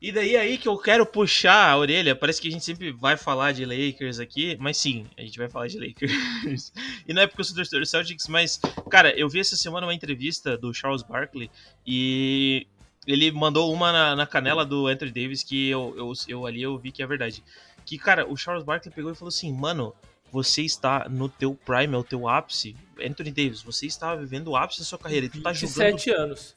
E 0.00 0.12
daí 0.12 0.36
aí 0.36 0.56
que 0.56 0.68
eu 0.68 0.78
quero 0.78 1.04
puxar 1.04 1.70
a 1.70 1.76
orelha. 1.76 2.14
Parece 2.14 2.40
que 2.40 2.48
a 2.48 2.50
gente 2.50 2.64
sempre 2.64 2.92
vai 2.92 3.16
falar 3.16 3.52
de 3.52 3.64
Lakers 3.64 4.20
aqui, 4.20 4.56
mas 4.60 4.76
sim, 4.76 5.06
a 5.16 5.22
gente 5.22 5.36
vai 5.36 5.48
falar 5.48 5.66
de 5.66 5.78
Lakers. 5.78 6.72
e 7.06 7.12
não 7.12 7.22
é 7.22 7.26
porque 7.26 7.40
eu 7.40 7.44
sou 7.44 7.56
torcedor 7.56 7.80
do 7.80 7.86
Celtics, 7.86 8.28
mas, 8.28 8.60
cara, 8.88 9.10
eu 9.18 9.28
vi 9.28 9.40
essa 9.40 9.56
semana 9.56 9.86
uma 9.86 9.94
entrevista 9.94 10.56
do 10.56 10.72
Charles 10.72 11.02
Barkley 11.02 11.50
e 11.84 12.68
ele 13.08 13.32
mandou 13.32 13.72
uma 13.72 13.90
na, 13.90 14.16
na 14.16 14.26
canela 14.26 14.66
do 14.66 14.86
Anthony 14.86 15.10
Davis 15.10 15.42
que 15.42 15.70
eu, 15.70 15.94
eu, 15.96 16.12
eu 16.28 16.46
ali 16.46 16.60
eu 16.60 16.76
vi 16.78 16.92
que 16.92 17.02
é 17.02 17.06
verdade. 17.06 17.42
Que, 17.84 17.96
cara, 17.96 18.30
o 18.30 18.36
Charles 18.36 18.64
Barkley 18.64 18.94
pegou 18.94 19.10
e 19.10 19.14
falou 19.14 19.30
assim, 19.30 19.50
mano, 19.50 19.94
você 20.30 20.60
está 20.60 21.08
no 21.08 21.26
teu 21.26 21.54
prime, 21.54 21.94
é 21.94 21.96
o 21.96 22.04
teu 22.04 22.28
ápice. 22.28 22.76
Anthony 23.02 23.30
Davis, 23.30 23.62
você 23.62 23.86
está 23.86 24.14
vivendo 24.14 24.48
o 24.48 24.56
ápice 24.56 24.80
da 24.80 24.84
sua 24.84 24.98
carreira 24.98 25.24
e 25.24 25.30
tu 25.30 25.40
tá 25.40 25.54
jogando 25.54 25.92
27 25.92 26.10
anos. 26.10 26.54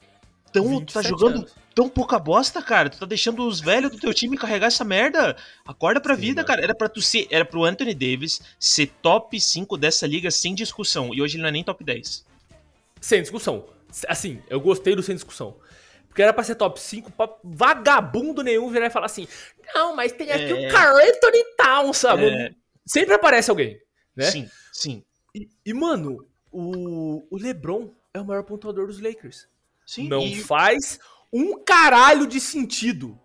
tão, 0.51 0.63
tu 0.83 0.93
tá 0.93 0.99
27 0.99 1.07
jogando 1.07 1.35
anos. 1.37 1.55
tão 1.73 1.87
pouca 1.87 2.19
bosta, 2.19 2.61
cara. 2.61 2.89
Tu 2.89 2.99
tá 2.99 3.05
deixando 3.05 3.47
os 3.47 3.61
velhos 3.61 3.89
do 3.89 3.97
teu 3.97 4.13
time 4.13 4.35
carregar 4.35 4.67
essa 4.67 4.83
merda. 4.83 5.37
Acorda 5.65 6.01
pra 6.01 6.15
Sim, 6.15 6.21
vida, 6.21 6.41
mano. 6.41 6.47
cara. 6.47 6.61
Era 6.61 6.75
para 6.75 6.89
tu 6.89 7.01
ser, 7.01 7.27
era 7.31 7.45
pro 7.45 7.63
Anthony 7.63 7.93
Davis 7.93 8.41
ser 8.59 8.87
top 9.01 9.39
5 9.39 9.77
dessa 9.77 10.05
liga 10.05 10.29
sem 10.29 10.53
discussão. 10.53 11.13
E 11.13 11.21
hoje 11.21 11.37
ele 11.37 11.43
não 11.43 11.49
é 11.49 11.53
nem 11.53 11.63
top 11.63 11.81
10. 11.81 12.25
Sem 12.99 13.21
discussão. 13.21 13.63
Assim, 14.09 14.41
eu 14.49 14.59
gostei 14.59 14.95
do 14.95 15.01
sem 15.01 15.15
discussão. 15.15 15.55
Porque 16.11 16.21
era 16.21 16.33
pra 16.33 16.43
ser 16.43 16.55
top 16.55 16.77
5, 16.77 17.09
pra 17.13 17.33
vagabundo 17.41 18.43
nenhum 18.43 18.69
virar 18.69 18.87
e 18.87 18.89
falar 18.89 19.05
assim: 19.05 19.25
Não, 19.73 19.95
mas 19.95 20.11
tem 20.11 20.29
aqui 20.29 20.51
É. 20.51 20.67
o 20.67 20.71
Carl 20.71 20.97
Anthony 20.97 21.43
Towns, 21.57 21.97
sabe? 21.97 22.25
É. 22.29 22.51
Sempre 22.85 23.13
aparece 23.13 23.49
alguém, 23.49 23.79
né? 24.13 24.25
Sim, 24.29 24.49
sim. 24.73 25.05
E, 25.33 25.47
e, 25.65 25.73
mano, 25.73 26.27
o, 26.51 27.25
o 27.33 27.37
LeBron 27.37 27.93
é 28.13 28.19
o 28.19 28.25
maior 28.25 28.43
pontuador 28.43 28.87
dos 28.87 28.99
Lakers. 28.99 29.47
Sim, 29.85 30.09
Não 30.09 30.21
e- 30.23 30.43
faz 30.43 30.99
um 31.31 31.63
caralho 31.63 32.27
de 32.27 32.41
sentido. 32.41 33.17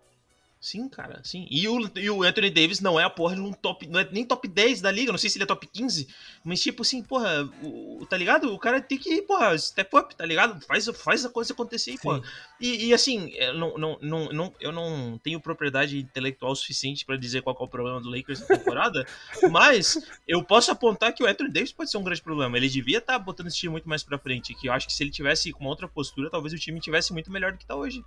Sim, 0.59 0.89
cara, 0.89 1.21
sim. 1.23 1.47
E 1.49 1.67
o, 1.67 1.79
e 1.95 2.09
o 2.09 2.23
Anthony 2.23 2.49
Davis 2.49 2.79
não 2.79 2.99
é 2.99 3.03
a 3.03 3.09
porra 3.09 3.35
de 3.35 3.41
um 3.41 3.53
top, 3.53 3.87
não 3.87 3.99
é 3.99 4.09
nem 4.11 4.25
top 4.25 4.47
10 4.47 4.81
da 4.81 4.91
liga, 4.91 5.11
não 5.11 5.17
sei 5.17 5.29
se 5.29 5.37
ele 5.37 5.43
é 5.43 5.47
top 5.47 5.65
15, 5.67 6.07
mas 6.43 6.61
tipo 6.61 6.81
assim, 6.81 7.01
porra, 7.03 7.43
o, 7.63 8.05
tá 8.09 8.17
ligado? 8.17 8.53
O 8.53 8.59
cara 8.59 8.81
tem 8.81 8.97
que, 8.97 9.21
porra, 9.21 9.57
step 9.57 9.95
up, 9.95 10.15
tá 10.15 10.25
ligado? 10.25 10.59
Faz, 10.65 10.85
faz 10.87 11.25
a 11.25 11.29
coisa 11.29 11.53
acontecer 11.53 11.91
aí, 11.91 11.97
porra. 11.99 12.21
E, 12.59 12.87
e, 12.87 12.93
assim, 12.93 13.29
eu 13.35 13.53
não, 13.53 13.77
não, 13.77 13.99
não, 14.01 14.29
não- 14.33 14.53
eu 14.59 14.71
não 14.71 15.19
tenho 15.23 15.39
propriedade 15.39 15.99
intelectual 15.99 16.55
suficiente 16.55 17.05
pra 17.05 17.15
dizer 17.17 17.41
qual 17.43 17.55
é 17.59 17.63
o 17.63 17.67
problema 17.67 18.01
do 18.01 18.09
Lakers 18.09 18.39
na 18.41 18.47
temporada, 18.57 19.05
mas 19.51 19.97
eu 20.27 20.43
posso 20.43 20.71
apontar 20.71 21.13
que 21.13 21.23
o 21.23 21.27
Anthony 21.27 21.51
Davis 21.51 21.71
pode 21.71 21.91
ser 21.91 21.97
um 21.97 22.03
grande 22.03 22.21
problema. 22.21 22.57
Ele 22.57 22.67
devia 22.67 22.97
estar 22.97 23.17
botando 23.19 23.47
esse 23.47 23.57
time 23.57 23.71
muito 23.71 23.87
mais 23.87 24.03
pra 24.03 24.17
frente, 24.17 24.53
que 24.55 24.67
eu 24.67 24.73
acho 24.73 24.87
que 24.87 24.93
se 24.93 25.03
ele 25.03 25.11
tivesse 25.11 25.51
com 25.51 25.61
uma 25.61 25.69
outra 25.69 25.87
postura, 25.87 26.29
talvez 26.29 26.51
o 26.53 26.57
time 26.57 26.79
tivesse 26.79 27.13
muito 27.13 27.31
melhor 27.31 27.51
do 27.51 27.57
que 27.57 27.65
tá 27.65 27.75
hoje. 27.75 28.03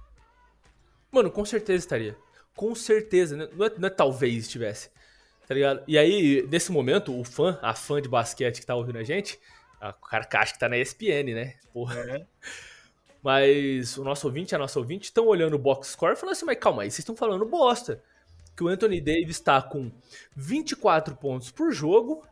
Mano, 1.12 1.30
com 1.30 1.44
certeza 1.44 1.78
estaria. 1.84 2.16
Com 2.54 2.74
certeza, 2.74 3.36
né? 3.36 3.48
não 3.54 3.66
é, 3.66 3.70
não 3.78 3.86
é 3.86 3.90
talvez 3.90 4.44
estivesse. 4.44 4.90
Tá 5.46 5.54
ligado? 5.54 5.82
E 5.88 5.98
aí, 5.98 6.46
nesse 6.48 6.70
momento, 6.70 7.18
o 7.18 7.24
fã, 7.24 7.58
a 7.62 7.74
fã 7.74 8.00
de 8.00 8.08
basquete 8.08 8.60
que 8.60 8.66
tá 8.66 8.74
ouvindo 8.74 8.98
a 8.98 9.02
gente, 9.04 9.38
a- 9.80 9.90
o 9.90 10.06
cara 10.06 10.24
que 10.46 10.58
tá 10.58 10.68
na 10.68 10.76
ESPN, 10.78 11.34
né? 11.34 11.54
Porra. 11.72 11.98
É. 12.00 12.26
Mas 13.22 13.98
o 13.98 14.04
nosso 14.04 14.26
ouvinte 14.26 14.54
a 14.54 14.58
nossa 14.58 14.78
ouvinte 14.78 15.04
estão 15.04 15.26
olhando 15.26 15.54
o 15.54 15.58
box 15.58 15.88
score 15.90 16.14
e 16.14 16.16
falando 16.16 16.32
assim, 16.32 16.46
mas 16.46 16.58
calma 16.58 16.82
aí, 16.82 16.90
vocês 16.90 17.00
estão 17.00 17.16
falando 17.16 17.44
bosta. 17.44 18.02
Que 18.56 18.64
o 18.64 18.68
Anthony 18.68 19.00
Davis 19.00 19.36
está 19.36 19.60
com 19.62 19.90
24 20.36 21.16
pontos 21.16 21.50
por 21.50 21.72
jogo, 21.72 22.24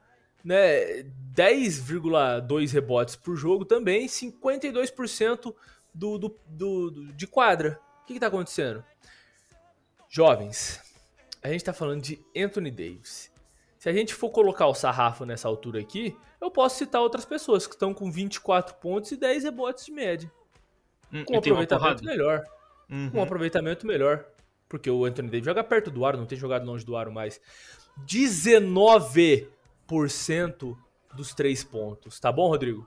né? 0.44 1.02
10,2 1.35 2.72
rebotes 2.72 3.16
por 3.16 3.37
jogo 3.37 3.64
também, 3.64 4.09
52% 4.09 5.54
do, 5.94 6.18
do, 6.18 6.38
do, 6.46 6.90
do- 6.90 7.12
de 7.12 7.26
quadra. 7.26 7.81
O 8.02 8.07
que, 8.07 8.14
que 8.14 8.20
tá 8.20 8.28
acontecendo? 8.28 8.83
Jovens, 10.08 10.80
a 11.42 11.48
gente 11.48 11.64
tá 11.64 11.72
falando 11.72 12.02
de 12.02 12.18
Anthony 12.36 12.70
Davis. 12.70 13.30
Se 13.78 13.88
a 13.88 13.92
gente 13.92 14.14
for 14.14 14.30
colocar 14.30 14.66
o 14.66 14.74
sarrafo 14.74 15.24
nessa 15.24 15.46
altura 15.46 15.80
aqui, 15.80 16.16
eu 16.40 16.50
posso 16.50 16.78
citar 16.78 17.00
outras 17.00 17.24
pessoas 17.24 17.66
que 17.66 17.74
estão 17.74 17.94
com 17.94 18.10
24 18.10 18.74
pontos 18.76 19.12
e 19.12 19.16
10 19.16 19.44
rebotes 19.44 19.86
de 19.86 19.92
média. 19.92 20.30
Hum, 21.12 21.24
Com 21.24 21.34
um 21.34 21.38
aproveitamento 21.38 22.04
melhor. 22.04 22.44
Uhum. 22.90 23.10
Com 23.10 23.18
um 23.18 23.22
aproveitamento 23.22 23.86
melhor. 23.86 24.24
Porque 24.68 24.90
o 24.90 25.04
Anthony 25.04 25.28
Davis 25.28 25.44
joga 25.44 25.62
perto 25.62 25.90
do 25.90 26.04
aro, 26.04 26.18
não 26.18 26.26
tem 26.26 26.36
jogado 26.36 26.66
longe 26.66 26.84
do 26.84 26.96
aro 26.96 27.12
mais. 27.12 27.40
19% 28.04 30.76
dos 31.14 31.34
três 31.34 31.62
pontos. 31.64 32.20
Tá 32.20 32.32
bom, 32.32 32.48
Rodrigo? 32.48 32.86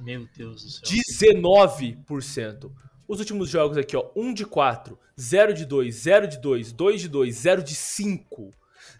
Meu 0.00 0.26
Deus 0.36 0.62
do 0.62 0.70
céu. 0.70 0.82
19%. 1.30 2.72
Os 3.06 3.18
últimos 3.18 3.48
jogos 3.48 3.76
aqui, 3.76 3.96
ó. 3.96 4.10
1 4.16 4.32
de 4.32 4.44
4, 4.46 4.98
0 5.18 5.54
de 5.54 5.64
2, 5.64 5.94
0 5.94 6.26
de 6.26 6.38
2, 6.38 6.72
2 6.72 7.00
de 7.00 7.08
2, 7.08 7.34
0 7.34 7.62
de 7.62 7.74
5. 7.74 8.54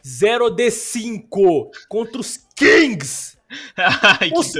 0 0.07 0.51
de 0.51 0.71
5 0.71 1.71
contra 1.89 2.21
os 2.21 2.37
Kings! 2.55 3.39
Ai, 3.77 4.31
Os. 4.35 4.53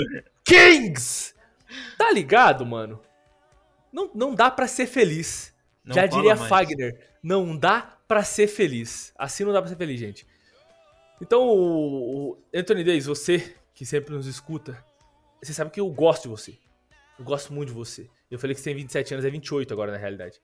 Kings! 0.45 1.35
Tá 1.99 2.11
ligado, 2.11 2.65
mano? 2.65 3.01
Não, 3.93 4.11
não 4.15 4.35
dá 4.35 4.51
pra 4.51 4.67
ser 4.67 4.87
feliz. 4.87 5.53
Não 5.85 5.95
Já 5.95 6.07
diria 6.07 6.35
mais. 6.35 6.49
Fagner, 6.49 7.11
não 7.23 7.57
dá 7.57 7.99
pra 8.09 8.25
ser 8.25 8.47
feliz. 8.47 9.13
Assim 9.17 9.45
não 9.45 9.53
dá 9.53 9.61
pra 9.61 9.69
ser 9.69 9.77
feliz, 9.77 10.01
gente. 10.01 10.27
Então, 11.21 11.43
o 11.43 12.31
o 12.31 12.39
Anthony 12.55 12.83
Davis, 12.83 13.07
você 13.07 13.55
que 13.75 13.85
sempre 13.85 14.15
nos 14.15 14.27
escuta, 14.27 14.83
você 15.43 15.53
sabe 15.53 15.71
que 15.71 15.81
eu 15.81 15.89
gosto 15.91 16.23
de 16.23 16.29
você. 16.29 16.59
Eu 17.19 17.25
gosto 17.25 17.53
muito 17.53 17.69
de 17.69 17.75
você. 17.75 18.09
Eu 18.31 18.39
falei 18.39 18.55
que 18.55 18.61
você 18.61 18.71
tem 18.71 18.77
27 18.77 19.15
anos, 19.15 19.25
é 19.25 19.31
28 19.31 19.73
agora 19.73 19.93
na 19.93 19.99
realidade. 19.99 20.41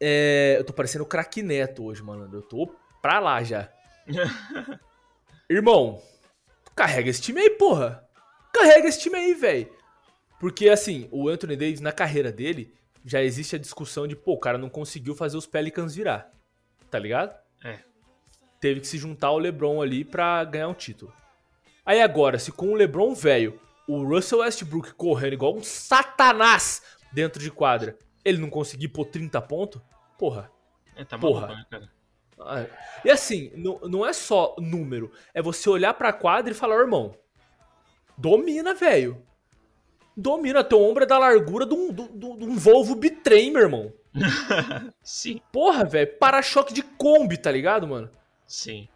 É, 0.00 0.56
eu 0.58 0.64
tô 0.64 0.72
parecendo 0.72 1.04
o 1.04 1.06
craque 1.06 1.42
Neto 1.42 1.84
hoje, 1.84 2.02
mano. 2.02 2.28
Eu 2.32 2.42
tô 2.42 2.74
pra 3.00 3.20
lá 3.20 3.42
já. 3.42 3.70
Irmão, 5.48 6.02
carrega 6.74 7.10
esse 7.10 7.22
time 7.22 7.40
aí, 7.40 7.50
porra. 7.50 8.08
Carrega 8.52 8.88
esse 8.88 9.00
time 9.00 9.16
aí, 9.16 9.34
velho. 9.34 9.70
Porque, 10.40 10.68
assim, 10.68 11.08
o 11.12 11.28
Anthony 11.28 11.54
Davis, 11.54 11.80
na 11.80 11.92
carreira 11.92 12.32
dele, 12.32 12.74
já 13.04 13.22
existe 13.22 13.54
a 13.54 13.58
discussão 13.58 14.08
de, 14.08 14.16
pô, 14.16 14.32
o 14.32 14.40
cara 14.40 14.58
não 14.58 14.68
conseguiu 14.68 15.14
fazer 15.14 15.36
os 15.36 15.46
Pelicans 15.46 15.94
virar. 15.94 16.32
Tá 16.90 16.98
ligado? 16.98 17.38
É. 17.64 17.78
Teve 18.60 18.80
que 18.80 18.86
se 18.86 18.98
juntar 18.98 19.28
ao 19.28 19.38
LeBron 19.38 19.80
ali 19.80 20.04
pra 20.04 20.42
ganhar 20.44 20.68
um 20.68 20.74
título. 20.74 21.12
Aí 21.86 22.00
agora, 22.00 22.38
se 22.38 22.52
com 22.52 22.72
o 22.72 22.74
LeBron 22.74 23.14
velho, 23.14 23.60
o 23.88 24.04
Russell 24.04 24.40
Westbrook 24.40 24.94
correndo 24.94 25.32
igual 25.34 25.54
um 25.56 25.62
satanás 25.62 26.82
dentro 27.12 27.42
de 27.42 27.50
quadra, 27.50 27.96
ele 28.24 28.38
não 28.38 28.48
conseguir 28.50 28.88
pôr 28.88 29.04
30 29.06 29.40
pontos, 29.42 29.80
porra. 30.18 30.50
É, 30.94 31.04
tá 31.04 31.18
Porra. 31.18 31.48
maluco, 31.48 31.58
né, 31.58 31.66
cara? 31.70 31.92
Ah, 32.40 32.66
E 33.04 33.10
assim, 33.10 33.50
não, 33.54 33.78
não 33.80 34.06
é 34.06 34.12
só 34.12 34.54
número, 34.58 35.12
é 35.34 35.40
você 35.42 35.68
olhar 35.68 35.94
pra 35.94 36.12
quadra 36.12 36.52
e 36.52 36.56
falar, 36.56 36.76
irmão, 36.76 37.14
domina, 38.16 38.74
velho. 38.74 39.22
Domina, 40.16 40.62
teu 40.62 40.80
ombro 40.82 41.04
é 41.04 41.06
da 41.06 41.18
largura 41.18 41.64
de 41.64 41.74
um, 41.74 41.92
de 41.92 42.06
de 42.08 42.26
um 42.44 42.56
Volvo 42.56 42.94
Bitrem, 42.94 43.50
meu 43.50 43.62
irmão. 43.62 43.92
Sim, 45.02 45.40
Porra, 45.50 45.84
velho, 45.84 46.18
para-choque 46.18 46.74
de 46.74 46.82
Kombi, 46.82 47.36
tá 47.38 47.50
ligado, 47.50 47.86
mano? 47.86 48.10
sim. 48.46 48.88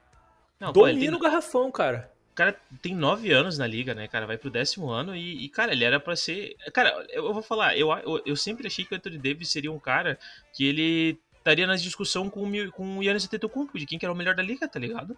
Não, 0.59 0.73
pô, 0.73 0.87
Domina 0.87 1.11
tem, 1.13 1.15
o 1.15 1.19
garrafão, 1.19 1.71
cara. 1.71 2.11
Cara 2.37 2.55
tem 2.83 2.95
nove 2.95 3.33
anos 3.33 3.57
na 3.57 3.67
liga, 3.67 3.95
né, 3.95 4.07
cara? 4.07 4.27
Vai 4.27 4.37
pro 4.37 4.51
décimo 4.51 4.91
ano 4.91 5.17
e, 5.17 5.45
e, 5.45 5.49
cara, 5.49 5.73
ele 5.73 5.85
era 5.85 5.99
pra 5.99 6.15
ser. 6.15 6.55
Cara, 6.73 6.91
eu, 7.09 7.25
eu 7.25 7.33
vou 7.33 7.43
falar, 7.43 7.77
eu, 7.77 7.91
eu, 7.91 8.23
eu 8.27 8.37
sempre 8.37 8.67
achei 8.67 8.85
que 8.85 8.93
o 8.93 8.97
Anthony 8.97 9.17
Davis 9.17 9.49
seria 9.49 9.73
um 9.73 9.79
cara 9.79 10.19
que 10.53 10.67
ele 10.67 11.19
estaria 11.39 11.67
na 11.67 11.77
discussão 11.77 12.29
com, 12.29 12.45
o 12.45 12.73
com 12.73 12.99
o 12.99 13.03
Yannis 13.03 13.25
Antetokounmpo, 13.25 13.79
de 13.79 13.87
quem 13.87 13.99
que 13.99 14.05
era 14.05 14.13
o 14.13 14.17
melhor 14.17 14.35
da 14.35 14.43
liga, 14.43 14.69
tá 14.69 14.79
ligado? 14.79 15.17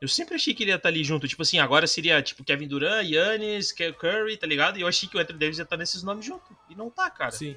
Eu 0.00 0.08
sempre 0.08 0.34
achei 0.34 0.52
que 0.52 0.64
ele 0.64 0.72
ia 0.72 0.76
estar 0.76 0.88
ali 0.88 1.04
junto, 1.04 1.28
tipo 1.28 1.42
assim, 1.42 1.58
agora 1.58 1.86
seria 1.86 2.20
tipo 2.22 2.44
Kevin 2.44 2.66
Durant, 2.66 3.08
Yannis, 3.08 3.72
Curry, 3.72 4.36
tá 4.36 4.46
ligado? 4.46 4.78
E 4.78 4.82
eu 4.82 4.88
achei 4.88 5.08
que 5.08 5.16
o 5.16 5.20
Anthony 5.20 5.38
Davis 5.38 5.58
ia 5.58 5.64
estar 5.64 5.76
nesses 5.76 6.02
nomes 6.02 6.26
junto. 6.26 6.56
E 6.68 6.74
não 6.74 6.90
tá, 6.90 7.08
cara. 7.08 7.30
Sim. 7.30 7.56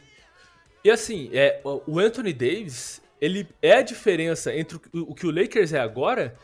E 0.83 0.89
assim, 0.89 1.29
é, 1.33 1.59
o 1.63 1.99
Anthony 1.99 2.33
Davis, 2.33 3.01
ele 3.19 3.47
é 3.61 3.73
a 3.73 3.81
diferença 3.81 4.55
entre 4.55 4.79
o 4.93 5.13
que 5.13 5.25
o 5.25 5.31
Lakers 5.31 5.73
é 5.73 5.79
agora 5.79 6.35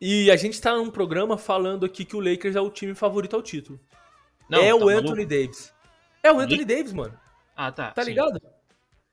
e 0.00 0.30
a 0.30 0.36
gente 0.36 0.60
tá 0.60 0.74
num 0.76 0.90
programa 0.90 1.36
falando 1.38 1.84
aqui 1.86 2.04
que 2.04 2.16
o 2.16 2.20
Lakers 2.20 2.56
é 2.56 2.60
o 2.60 2.70
time 2.70 2.94
favorito 2.94 3.34
ao 3.36 3.42
título. 3.42 3.78
Não, 4.48 4.58
é 4.60 4.68
tá 4.68 4.74
o 4.76 4.80
maluco? 4.80 4.98
Anthony 4.98 5.24
Davis. 5.26 5.72
É 6.22 6.32
o 6.32 6.38
Anthony 6.38 6.58
Li- 6.58 6.64
Davis, 6.64 6.92
mano. 6.92 7.18
Ah, 7.56 7.70
tá. 7.72 7.90
Tá 7.92 8.02
sim. 8.02 8.10
ligado? 8.10 8.40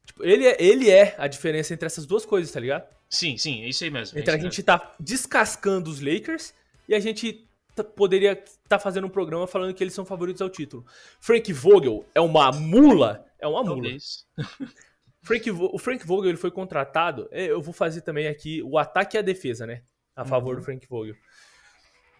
Tipo, 0.05 0.23
ele, 0.23 0.47
é, 0.47 0.57
ele 0.61 0.89
é 0.89 1.15
a 1.17 1.27
diferença 1.27 1.73
entre 1.73 1.85
essas 1.85 2.05
duas 2.05 2.25
coisas, 2.25 2.51
tá 2.51 2.59
ligado? 2.59 2.87
Sim, 3.09 3.37
sim, 3.37 3.63
é 3.63 3.69
isso 3.69 3.83
aí 3.83 3.89
mesmo. 3.89 4.17
é 4.17 4.21
Entre 4.21 4.31
a 4.33 4.37
isso 4.37 4.43
gente 4.45 4.63
tá 4.63 4.95
descascando 4.99 5.89
os 5.89 6.01
Lakers 6.01 6.53
e 6.87 6.95
a 6.95 6.99
gente 6.99 7.47
tá- 7.75 7.83
poderia 7.83 8.31
estar 8.63 8.79
fazendo 8.79 9.05
um 9.07 9.09
programa 9.09 9.45
falando 9.47 9.73
que 9.73 9.83
eles 9.83 9.93
são 9.93 10.05
favoritos 10.05 10.41
ao 10.41 10.49
título. 10.49 10.85
Frank 11.19 11.51
Vogel 11.53 12.05
é 12.15 12.21
uma 12.21 12.51
mula? 12.51 13.25
É 13.39 13.47
uma 13.47 13.61
mesmo. 13.61 13.75
mula. 13.75 13.83
Talvez. 13.89 14.25
Frank 15.23 15.51
o 15.51 15.77
Frank 15.77 16.05
Vogel 16.05 16.29
ele 16.29 16.37
foi 16.37 16.49
contratado. 16.51 17.27
é, 17.31 17.45
Eu 17.45 17.61
vou 17.61 17.73
fazer 17.73 18.01
também 18.01 18.27
aqui 18.27 18.61
o 18.63 18.77
ataque 18.77 19.15
e 19.17 19.19
a 19.19 19.21
defesa, 19.21 19.67
né? 19.67 19.81
A 20.21 20.25
favor 20.25 20.55
do 20.55 20.61
Frank 20.61 20.85
Vogel. 20.87 21.15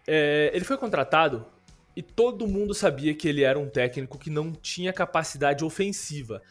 É, 0.06 0.50
ele 0.52 0.64
foi 0.64 0.76
contratado 0.76 1.46
e 1.94 2.02
todo 2.02 2.46
mundo 2.46 2.74
sabia 2.74 3.14
que 3.14 3.28
ele 3.28 3.42
era 3.42 3.58
um 3.58 3.68
técnico 3.68 4.18
que 4.18 4.30
não 4.30 4.52
tinha 4.52 4.92
capacidade 4.92 5.64
ofensiva. 5.64 6.42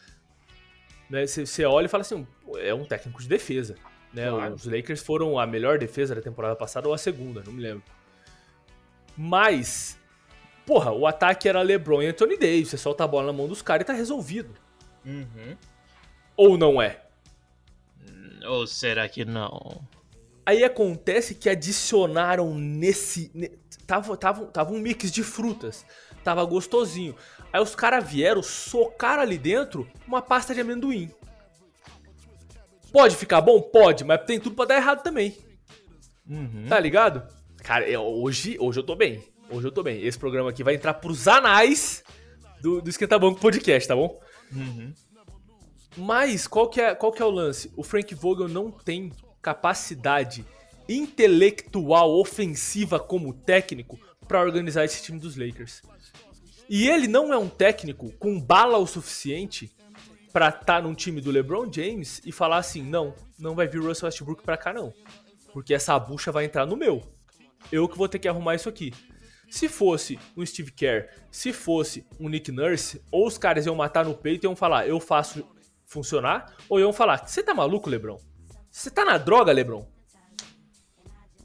Né? 1.10 1.26
Você 1.26 1.44
você 1.44 1.64
olha 1.64 1.86
e 1.86 1.88
fala 1.88 2.02
assim, 2.02 2.26
"Pô, 2.44 2.58
é 2.58 2.72
um 2.72 2.84
técnico 2.84 3.20
de 3.20 3.28
defesa. 3.28 3.76
Né? 4.12 4.28
Claro. 4.28 4.54
Os 4.54 4.64
Lakers 4.64 5.02
foram 5.02 5.38
a 5.38 5.46
melhor 5.46 5.78
defesa 5.78 6.14
da 6.14 6.20
temporada 6.20 6.54
passada 6.54 6.86
ou 6.86 6.94
a 6.94 6.98
segunda, 6.98 7.42
não 7.44 7.52
me 7.52 7.62
lembro. 7.62 7.82
Mas, 9.16 9.98
porra, 10.66 10.90
o 10.92 11.06
ataque 11.06 11.48
era 11.48 11.60
LeBron 11.62 12.02
e 12.02 12.06
Anthony 12.06 12.36
Davis. 12.36 12.68
Você 12.68 12.78
solta 12.78 13.04
a 13.04 13.08
bola 13.08 13.26
na 13.26 13.32
mão 13.32 13.48
dos 13.48 13.62
caras 13.62 13.82
e 13.82 13.86
tá 13.86 13.92
resolvido. 13.92 14.54
Uhum. 15.04 15.56
Ou 16.36 16.56
não 16.56 16.80
é? 16.80 17.02
Ou 18.46 18.66
será 18.66 19.08
que 19.08 19.24
não? 19.24 19.82
Aí 20.44 20.64
acontece 20.64 21.34
que 21.34 21.48
adicionaram 21.48 22.54
nesse. 22.54 23.30
ne- 23.34 23.50
tava, 23.86 24.16
tava, 24.16 24.46
tava 24.46 24.72
um 24.72 24.78
mix 24.80 25.10
de 25.10 25.22
frutas. 25.22 25.84
Tava 26.24 26.44
gostosinho. 26.44 27.14
Aí 27.52 27.60
os 27.60 27.74
caras 27.74 28.08
vieram, 28.08 28.42
socaram 28.42 29.22
ali 29.22 29.38
dentro 29.38 29.88
uma 30.06 30.20
pasta 30.22 30.54
de 30.54 30.60
amendoim. 30.60 31.10
Pode 32.92 33.16
ficar 33.16 33.40
bom? 33.40 33.60
Pode, 33.60 34.04
mas 34.04 34.24
tem 34.24 34.38
tudo 34.38 34.54
pra 34.54 34.64
dar 34.66 34.76
errado 34.76 35.02
também. 35.02 35.36
Uhum. 36.28 36.66
Tá 36.68 36.78
ligado? 36.78 37.26
Cara, 37.58 37.88
eu- 37.88 38.02
hoje, 38.02 38.56
hoje 38.60 38.80
eu 38.80 38.84
tô 38.84 38.94
bem. 38.94 39.22
Hoje 39.50 39.66
eu 39.66 39.72
tô 39.72 39.82
bem. 39.82 40.02
Esse 40.02 40.18
programa 40.18 40.50
aqui 40.50 40.62
vai 40.62 40.74
entrar 40.74 40.94
pros 40.94 41.26
anais 41.28 42.02
do, 42.60 42.80
do 42.82 42.90
Esquenta 42.90 43.18
Banco 43.18 43.40
Podcast, 43.40 43.88
tá 43.88 43.94
bom? 43.96 44.20
Uhum. 44.52 44.92
Mas 45.96 46.46
qual 46.46 46.68
que, 46.68 46.80
é, 46.80 46.94
qual 46.94 47.12
que 47.12 47.20
é 47.22 47.24
o 47.24 47.30
lance? 47.30 47.70
O 47.76 47.82
Frank 47.82 48.14
Vogel 48.14 48.48
não 48.48 48.70
tem 48.70 49.12
capacidade 49.42 50.46
intelectual 50.88 52.10
ofensiva 52.12 52.98
como 52.98 53.34
técnico 53.34 53.98
pra 54.26 54.40
organizar 54.40 54.84
esse 54.84 55.02
time 55.02 55.18
dos 55.18 55.36
Lakers. 55.36 55.82
E 56.68 56.88
ele 56.88 57.08
não 57.08 57.32
é 57.32 57.36
um 57.36 57.48
técnico 57.48 58.12
com 58.12 58.40
bala 58.40 58.78
o 58.78 58.86
suficiente 58.86 59.74
pra 60.32 60.48
estar 60.48 60.82
num 60.82 60.94
time 60.94 61.20
do 61.20 61.30
LeBron 61.30 61.70
James 61.70 62.22
e 62.24 62.32
falar 62.32 62.58
assim: 62.58 62.82
não, 62.82 63.14
não 63.38 63.54
vai 63.54 63.66
vir 63.66 63.80
o 63.80 63.86
Russell 63.86 64.06
Westbrook 64.06 64.42
pra 64.42 64.56
cá 64.56 64.72
não. 64.72 64.94
Porque 65.52 65.74
essa 65.74 65.98
bucha 65.98 66.32
vai 66.32 66.46
entrar 66.46 66.64
no 66.64 66.76
meu. 66.76 67.02
Eu 67.70 67.88
que 67.88 67.98
vou 67.98 68.08
ter 68.08 68.18
que 68.18 68.28
arrumar 68.28 68.54
isso 68.54 68.68
aqui. 68.68 68.92
Se 69.50 69.68
fosse 69.68 70.18
um 70.34 70.46
Steve 70.46 70.72
Kerr, 70.72 71.10
se 71.30 71.52
fosse 71.52 72.06
um 72.18 72.26
Nick 72.26 72.50
Nurse, 72.50 73.02
ou 73.10 73.26
os 73.26 73.36
caras 73.36 73.66
iam 73.66 73.74
matar 73.74 74.06
no 74.06 74.14
peito 74.14 74.44
e 74.44 74.46
iam 74.46 74.56
falar, 74.56 74.88
eu 74.88 74.98
faço 74.98 75.46
funcionar, 75.84 76.56
ou 76.70 76.80
iam 76.80 76.90
falar, 76.90 77.26
você 77.26 77.42
tá 77.42 77.52
maluco, 77.52 77.90
Lebron? 77.90 78.18
Você 78.72 78.90
tá 78.90 79.04
na 79.04 79.18
droga, 79.18 79.52
Lebron? 79.52 79.86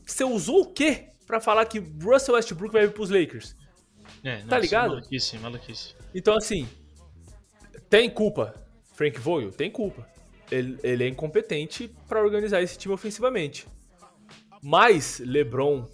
Você 0.05 0.23
usou 0.23 0.61
o 0.61 0.73
quê 0.73 1.09
pra 1.27 1.39
falar 1.41 1.65
que 1.65 1.79
Russell 1.79 2.35
Westbrook 2.35 2.71
vai 2.73 2.87
vir 2.87 2.93
pros 2.93 3.09
Lakers? 3.09 3.55
É, 4.23 4.37
Tá 4.45 4.57
ligado? 4.57 4.89
Maluquice, 4.95 5.37
maluquice. 5.37 5.95
Então, 6.15 6.35
assim, 6.35 6.67
tem 7.89 8.09
culpa. 8.09 8.55
Frank 8.95 9.19
Vogel? 9.19 9.51
Tem 9.51 9.69
culpa. 9.69 10.07
ele, 10.49 10.79
ele 10.81 11.03
é 11.03 11.07
incompetente 11.09 11.93
pra 12.07 12.23
organizar 12.23 12.61
esse 12.61 12.77
time 12.77 12.93
ofensivamente. 12.93 13.67
Mas 14.63 15.19
LeBron 15.19 15.85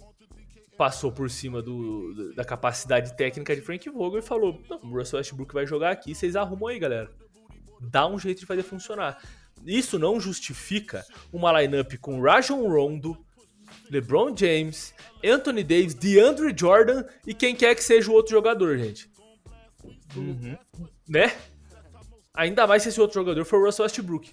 passou 0.78 1.10
por 1.10 1.28
cima 1.28 1.60
do- 1.60 2.32
da 2.36 2.44
capacidade 2.44 3.16
técnica 3.16 3.54
de 3.56 3.60
Frank 3.62 3.90
Vogel 3.90 4.20
e 4.20 4.22
falou: 4.22 4.62
Não, 4.70 4.78
o 4.78 4.96
Russell 4.96 5.18
Westbrook 5.18 5.52
vai 5.52 5.66
jogar 5.66 5.90
aqui, 5.90 6.14
vocês 6.14 6.36
arrumam 6.36 6.68
aí, 6.68 6.78
galera. 6.78 7.10
Dá 7.80 8.06
um 8.06 8.16
jeito 8.18 8.38
de 8.40 8.46
fazer 8.46 8.62
funcionar. 8.62 9.20
Isso 9.64 9.98
não 9.98 10.20
justifica 10.20 11.04
uma 11.32 11.60
lineup 11.60 11.94
com 12.00 12.20
Rajon 12.20 12.68
Rondo, 12.68 13.16
LeBron 13.90 14.36
James, 14.36 14.94
Anthony 15.24 15.62
Davis, 15.64 15.94
DeAndre 15.94 16.54
Jordan 16.58 17.04
e 17.26 17.32
quem 17.34 17.54
quer 17.56 17.74
que 17.74 17.82
seja 17.84 18.10
o 18.10 18.14
outro 18.14 18.30
jogador, 18.32 18.76
gente. 18.78 19.08
Uhum. 20.16 20.56
Né? 21.08 21.34
Ainda 22.34 22.66
mais 22.66 22.82
se 22.82 22.88
esse 22.88 23.00
outro 23.00 23.14
jogador 23.20 23.44
for 23.44 23.60
o 23.60 23.66
Russell 23.66 23.84
Westbrook. 23.84 24.32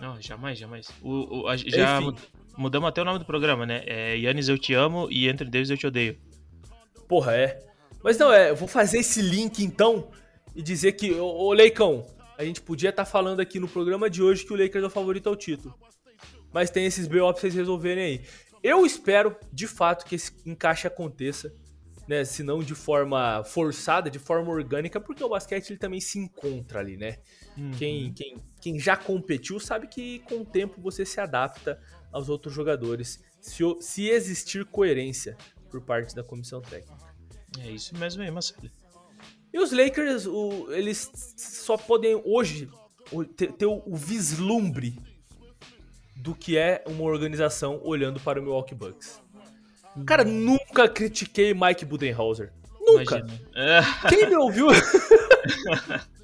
Não, 0.00 0.20
jamais, 0.20 0.58
jamais. 0.58 0.88
O, 1.00 1.42
o- 1.42 1.48
a- 1.48 1.56
já 1.56 2.00
mud- 2.00 2.20
mudamos 2.56 2.88
até 2.88 3.00
o 3.00 3.04
nome 3.04 3.18
do 3.20 3.24
programa, 3.24 3.64
né? 3.64 3.82
É 3.86 4.16
Yannis 4.16 4.48
Eu 4.48 4.58
Te 4.58 4.74
Amo 4.74 5.08
e 5.10 5.28
Anthony 5.28 5.50
Davis 5.50 5.70
Eu 5.70 5.78
Te 5.78 5.86
Odeio. 5.86 6.18
Porra, 7.08 7.34
é. 7.36 7.58
Mas 8.02 8.18
não, 8.18 8.32
é, 8.32 8.50
eu 8.50 8.56
vou 8.56 8.68
fazer 8.68 8.98
esse 8.98 9.22
link 9.22 9.62
então 9.64 10.10
e 10.54 10.62
dizer 10.62 10.92
que, 10.92 11.12
ô, 11.14 11.26
ô 11.26 11.52
Leicão, 11.52 12.04
a 12.36 12.44
gente 12.44 12.60
podia 12.60 12.90
estar 12.90 13.04
falando 13.04 13.40
aqui 13.40 13.58
no 13.58 13.68
programa 13.68 14.10
de 14.10 14.22
hoje 14.22 14.44
que 14.44 14.52
o 14.52 14.56
Lakers 14.56 14.84
é 14.84 14.86
o 14.86 14.90
favorito 14.90 15.28
ao 15.28 15.36
título. 15.36 15.74
Mas 16.52 16.70
tem 16.70 16.86
esses 16.86 17.06
BO 17.06 17.32
pra 17.32 17.40
vocês 17.40 17.54
resolverem 17.54 18.04
aí. 18.04 18.24
Eu 18.62 18.86
espero, 18.86 19.36
de 19.52 19.66
fato, 19.66 20.04
que 20.04 20.14
esse 20.14 20.32
encaixe 20.46 20.86
aconteça, 20.86 21.54
né? 22.08 22.24
Se 22.24 22.42
não 22.42 22.62
de 22.62 22.74
forma 22.74 23.42
forçada, 23.44 24.10
de 24.10 24.18
forma 24.18 24.50
orgânica, 24.50 25.00
porque 25.00 25.22
o 25.22 25.28
basquete 25.28 25.70
ele 25.70 25.78
também 25.78 26.00
se 26.00 26.18
encontra 26.18 26.80
ali, 26.80 26.96
né? 26.96 27.18
Quem, 27.78 28.12
quem, 28.12 28.36
quem 28.60 28.78
já 28.78 28.96
competiu 28.96 29.60
sabe 29.60 29.86
que 29.86 30.20
com 30.20 30.36
o 30.36 30.44
tempo 30.44 30.80
você 30.80 31.04
se 31.04 31.20
adapta 31.20 31.80
aos 32.12 32.28
outros 32.28 32.54
jogadores, 32.54 33.22
se, 33.40 33.62
se 33.80 34.08
existir 34.08 34.64
coerência 34.64 35.36
por 35.70 35.82
parte 35.82 36.14
da 36.14 36.24
comissão 36.24 36.60
técnica. 36.60 37.14
É 37.60 37.70
isso 37.70 37.96
mesmo 37.96 38.22
aí, 38.22 38.30
Marcelo. 38.30 38.70
E 39.54 39.58
os 39.58 39.70
Lakers, 39.70 40.26
o- 40.26 40.66
eles 40.72 41.08
só 41.36 41.76
podem 41.76 42.20
hoje 42.24 42.68
ter, 43.36 43.52
ter 43.52 43.66
o, 43.66 43.80
o 43.86 43.94
vislumbre 43.96 44.98
do 46.16 46.34
que 46.34 46.56
é 46.58 46.82
uma 46.88 47.04
organização 47.04 47.80
olhando 47.84 48.18
para 48.18 48.40
o 48.40 48.42
Milwaukee 48.42 48.74
Bucks. 48.74 49.20
Cara, 50.04 50.24
nunca 50.24 50.88
critiquei 50.88 51.54
Mike 51.54 51.84
Budenholzer. 51.84 52.52
Nunca. 52.80 53.18
Imagina. 53.18 53.40
Quem 54.08 54.28
me 54.28 54.34
ouviu? 54.36 54.66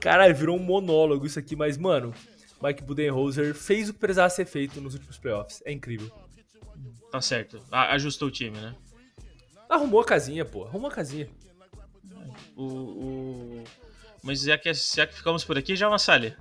Caralho, 0.00 0.34
virou 0.34 0.56
um 0.56 0.62
monólogo 0.62 1.26
isso 1.26 1.38
aqui, 1.38 1.54
mas, 1.54 1.76
mano, 1.76 2.14
Mike 2.62 2.82
Budenholzer 2.82 3.54
fez 3.54 3.88
o 3.88 3.92
que 3.92 3.98
precisava 4.00 4.30
ser 4.30 4.44
feito 4.44 4.80
nos 4.80 4.94
últimos 4.94 5.18
playoffs. 5.18 5.62
É 5.64 5.72
incrível. 5.72 6.10
tá 7.10 7.20
certo. 7.20 7.62
Ajustou 7.70 8.28
o 8.28 8.30
time, 8.30 8.56
né? 8.58 8.74
Arrumou 9.68 10.00
a 10.00 10.04
casinha, 10.04 10.44
pô. 10.44 10.64
Arrumou 10.64 10.90
a 10.90 10.94
casinha. 10.94 11.28
O, 12.56 12.64
o- 12.64 13.64
Mas 14.22 14.42
já 14.42 14.56
que, 14.58 14.72
já 14.72 15.06
que 15.06 15.14
ficamos 15.14 15.44
por 15.44 15.56
aqui, 15.58 15.74
já 15.76 15.88
Massali. 15.90 16.34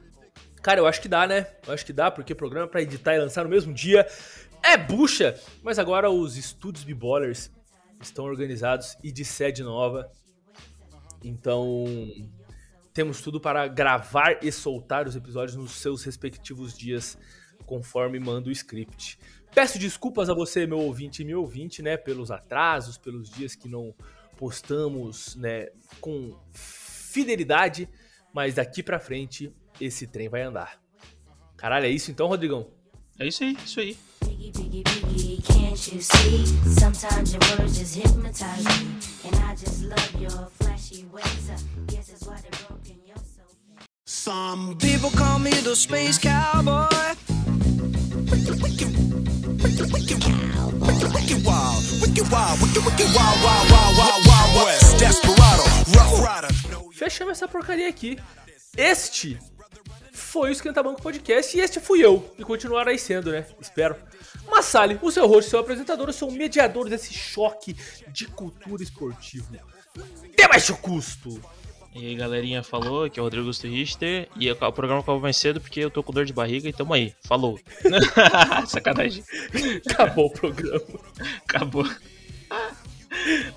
Cara, 0.62 0.80
eu 0.80 0.86
acho 0.88 1.02
que 1.02 1.08
dá, 1.08 1.26
né? 1.26 1.48
Eu 1.66 1.74
acho 1.74 1.86
que 1.86 1.94
dá, 1.94 2.12
porque 2.12 2.36
programa 2.36 2.68
pra 2.68 2.82
editar 2.82 3.16
e 3.16 3.20
lançar 3.20 3.44
no 3.44 3.50
mesmo 3.50 3.74
dia 3.74 4.06
é 4.62 4.78
bucha. 4.78 5.40
Mas 5.64 5.80
agora 5.80 6.10
os 6.10 6.38
estúdios 6.38 6.84
B-Ballers 6.84 7.50
estão 8.00 8.26
organizados 8.26 8.96
e 9.04 9.12
de 9.12 9.26
sede 9.26 9.64
nova. 9.64 10.12
Então, 11.24 11.86
temos 12.94 13.22
tudo 13.22 13.40
para 13.40 13.68
gravar 13.68 14.40
e 14.44 14.52
soltar 14.52 15.08
os 15.08 15.16
episódios 15.16 15.56
nos 15.56 15.72
seus 15.74 16.04
respectivos 16.04 16.78
dias, 16.78 17.18
conforme 17.66 18.20
manda 18.20 18.50
o 18.50 18.52
script. 18.52 19.20
Peço 19.54 19.78
desculpas 19.78 20.30
a 20.30 20.34
você, 20.34 20.66
meu 20.66 20.80
ouvinte 20.80 21.22
e 21.22 21.26
meu 21.26 21.42
ouvinte, 21.42 21.82
né, 21.82 21.98
pelos 21.98 22.32
atrasos, 22.32 22.98
pelos 22.98 23.30
dias 23.30 23.54
que 23.56 23.68
não 23.68 23.94
postamos, 24.42 25.36
né, 25.36 25.68
com 26.00 26.36
fidelidade, 26.52 27.88
mas 28.34 28.56
daqui 28.56 28.82
pra 28.82 29.00
frente 29.00 29.54
esse 29.80 30.08
trem 30.08 30.30
vai 30.30 30.42
andar. 30.42 30.82
Caralho, 31.56 31.86
é 31.86 31.90
isso 31.90 32.10
então, 32.10 32.26
Rodrigão? 32.26 32.68
É 33.20 33.28
isso 33.28 33.44
aí, 33.44 33.56
isso 33.64 33.80
aí. 33.80 33.96
Some 44.04 44.76
people 44.78 45.12
call 45.12 45.38
me 45.38 45.52
the 45.52 45.76
space 45.76 46.18
cowboy. 46.18 46.88
Wicked 50.82 51.46
wild, 51.46 52.02
wicked 52.02 52.28
wild, 52.32 52.62
wicked, 52.62 52.84
wicked 52.86 53.10
wild, 53.16 53.38
wild, 53.46 53.66
wild, 53.72 53.94
wild, 53.98 54.11
Fechamos 56.94 57.32
essa 57.32 57.48
porcaria 57.48 57.88
aqui. 57.88 58.18
Este 58.78 59.40
foi 60.12 60.50
o 60.50 60.52
Esquenta 60.52 60.84
Banco 60.84 61.02
Podcast 61.02 61.58
e 61.58 61.62
este 61.62 61.80
fui 61.80 62.04
eu. 62.04 62.34
E 62.38 62.44
continuarei 62.44 62.98
sendo, 62.98 63.32
né? 63.32 63.46
Espero. 63.60 63.96
Massali, 64.50 65.00
o 65.02 65.12
seu 65.12 65.28
host, 65.28 65.50
seu 65.50 65.60
apresentador, 65.60 66.10
o 66.10 66.14
seu 66.14 66.30
mediador 66.30 66.90
desse 66.90 67.14
choque 67.14 67.76
de 68.10 68.28
cultura 68.28 68.84
esportiva. 68.84 69.48
De 70.38 70.48
baixo 70.48 70.76
custo. 70.78 71.42
E 71.94 72.06
aí, 72.08 72.16
galerinha 72.16 72.64
falou 72.64 73.10
que 73.10 73.20
é 73.20 73.22
o 73.22 73.26
Rodrigo 73.26 73.46
Augusto 73.46 73.68
Richter. 73.68 74.30
E 74.36 74.50
o 74.50 74.54
o 74.54 74.72
programa 74.72 75.02
acabou 75.02 75.20
mais 75.20 75.38
cedo 75.38 75.60
porque 75.60 75.80
eu 75.80 75.90
tô 75.90 76.02
com 76.02 76.14
dor 76.14 76.26
de 76.26 76.34
barriga 76.34 76.70
e 76.70 76.74
tamo 76.74 76.94
aí. 76.94 77.14
Falou. 77.24 77.60
Sacanagem. 78.68 79.24
Acabou 79.90 80.28
o 80.28 80.32
programa. 80.32 80.86
Acabou. 81.46 81.86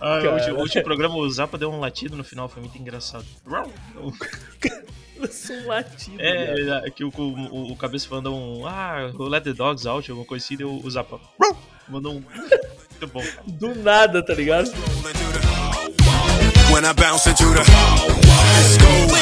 Ah, 0.01 0.21
Cara. 0.23 0.55
o, 0.55 0.59
último, 0.59 0.85
programa 0.85 1.17
o 1.17 1.31
Zapa 1.31 1.57
deu 1.57 1.71
um 1.71 1.81
latido 1.81 2.17
no 2.17 2.25
final, 2.25 2.49
foi 2.49 2.63
muito 2.63 2.77
engraçado. 2.79 3.25
Eu 5.17 5.29
sou 5.29 5.57
um 5.57 5.67
latido. 5.69 6.21
É, 6.21 6.55
viado. 6.55 6.87
é, 6.87 6.91
que 6.91 7.05
o, 7.05 7.09
o, 7.09 7.73
o 7.73 7.77
cabeça 7.77 8.09
mandou 8.11 8.37
um. 8.37 8.67
Ah, 8.67 9.11
let 9.19 9.45
the 9.45 9.53
dogs 9.53 9.87
out, 9.87 10.11
alguma 10.11 10.27
coisa 10.27 10.45
assim, 10.45 10.57
deu 10.57 10.71
o 10.71 10.91
Zapa. 10.91 11.21
Mandou 11.89 12.15
um. 12.15 12.23
Muito 12.91 13.07
bom. 13.13 13.23
Do 13.47 13.75
nada, 13.75 14.23
tá 14.23 14.35
ligado? 14.35 14.71
When 16.73 16.85
I 16.85 16.93
bounce 16.93 17.29
into 17.29 17.45
the 17.55 17.63
disco, 18.55 19.14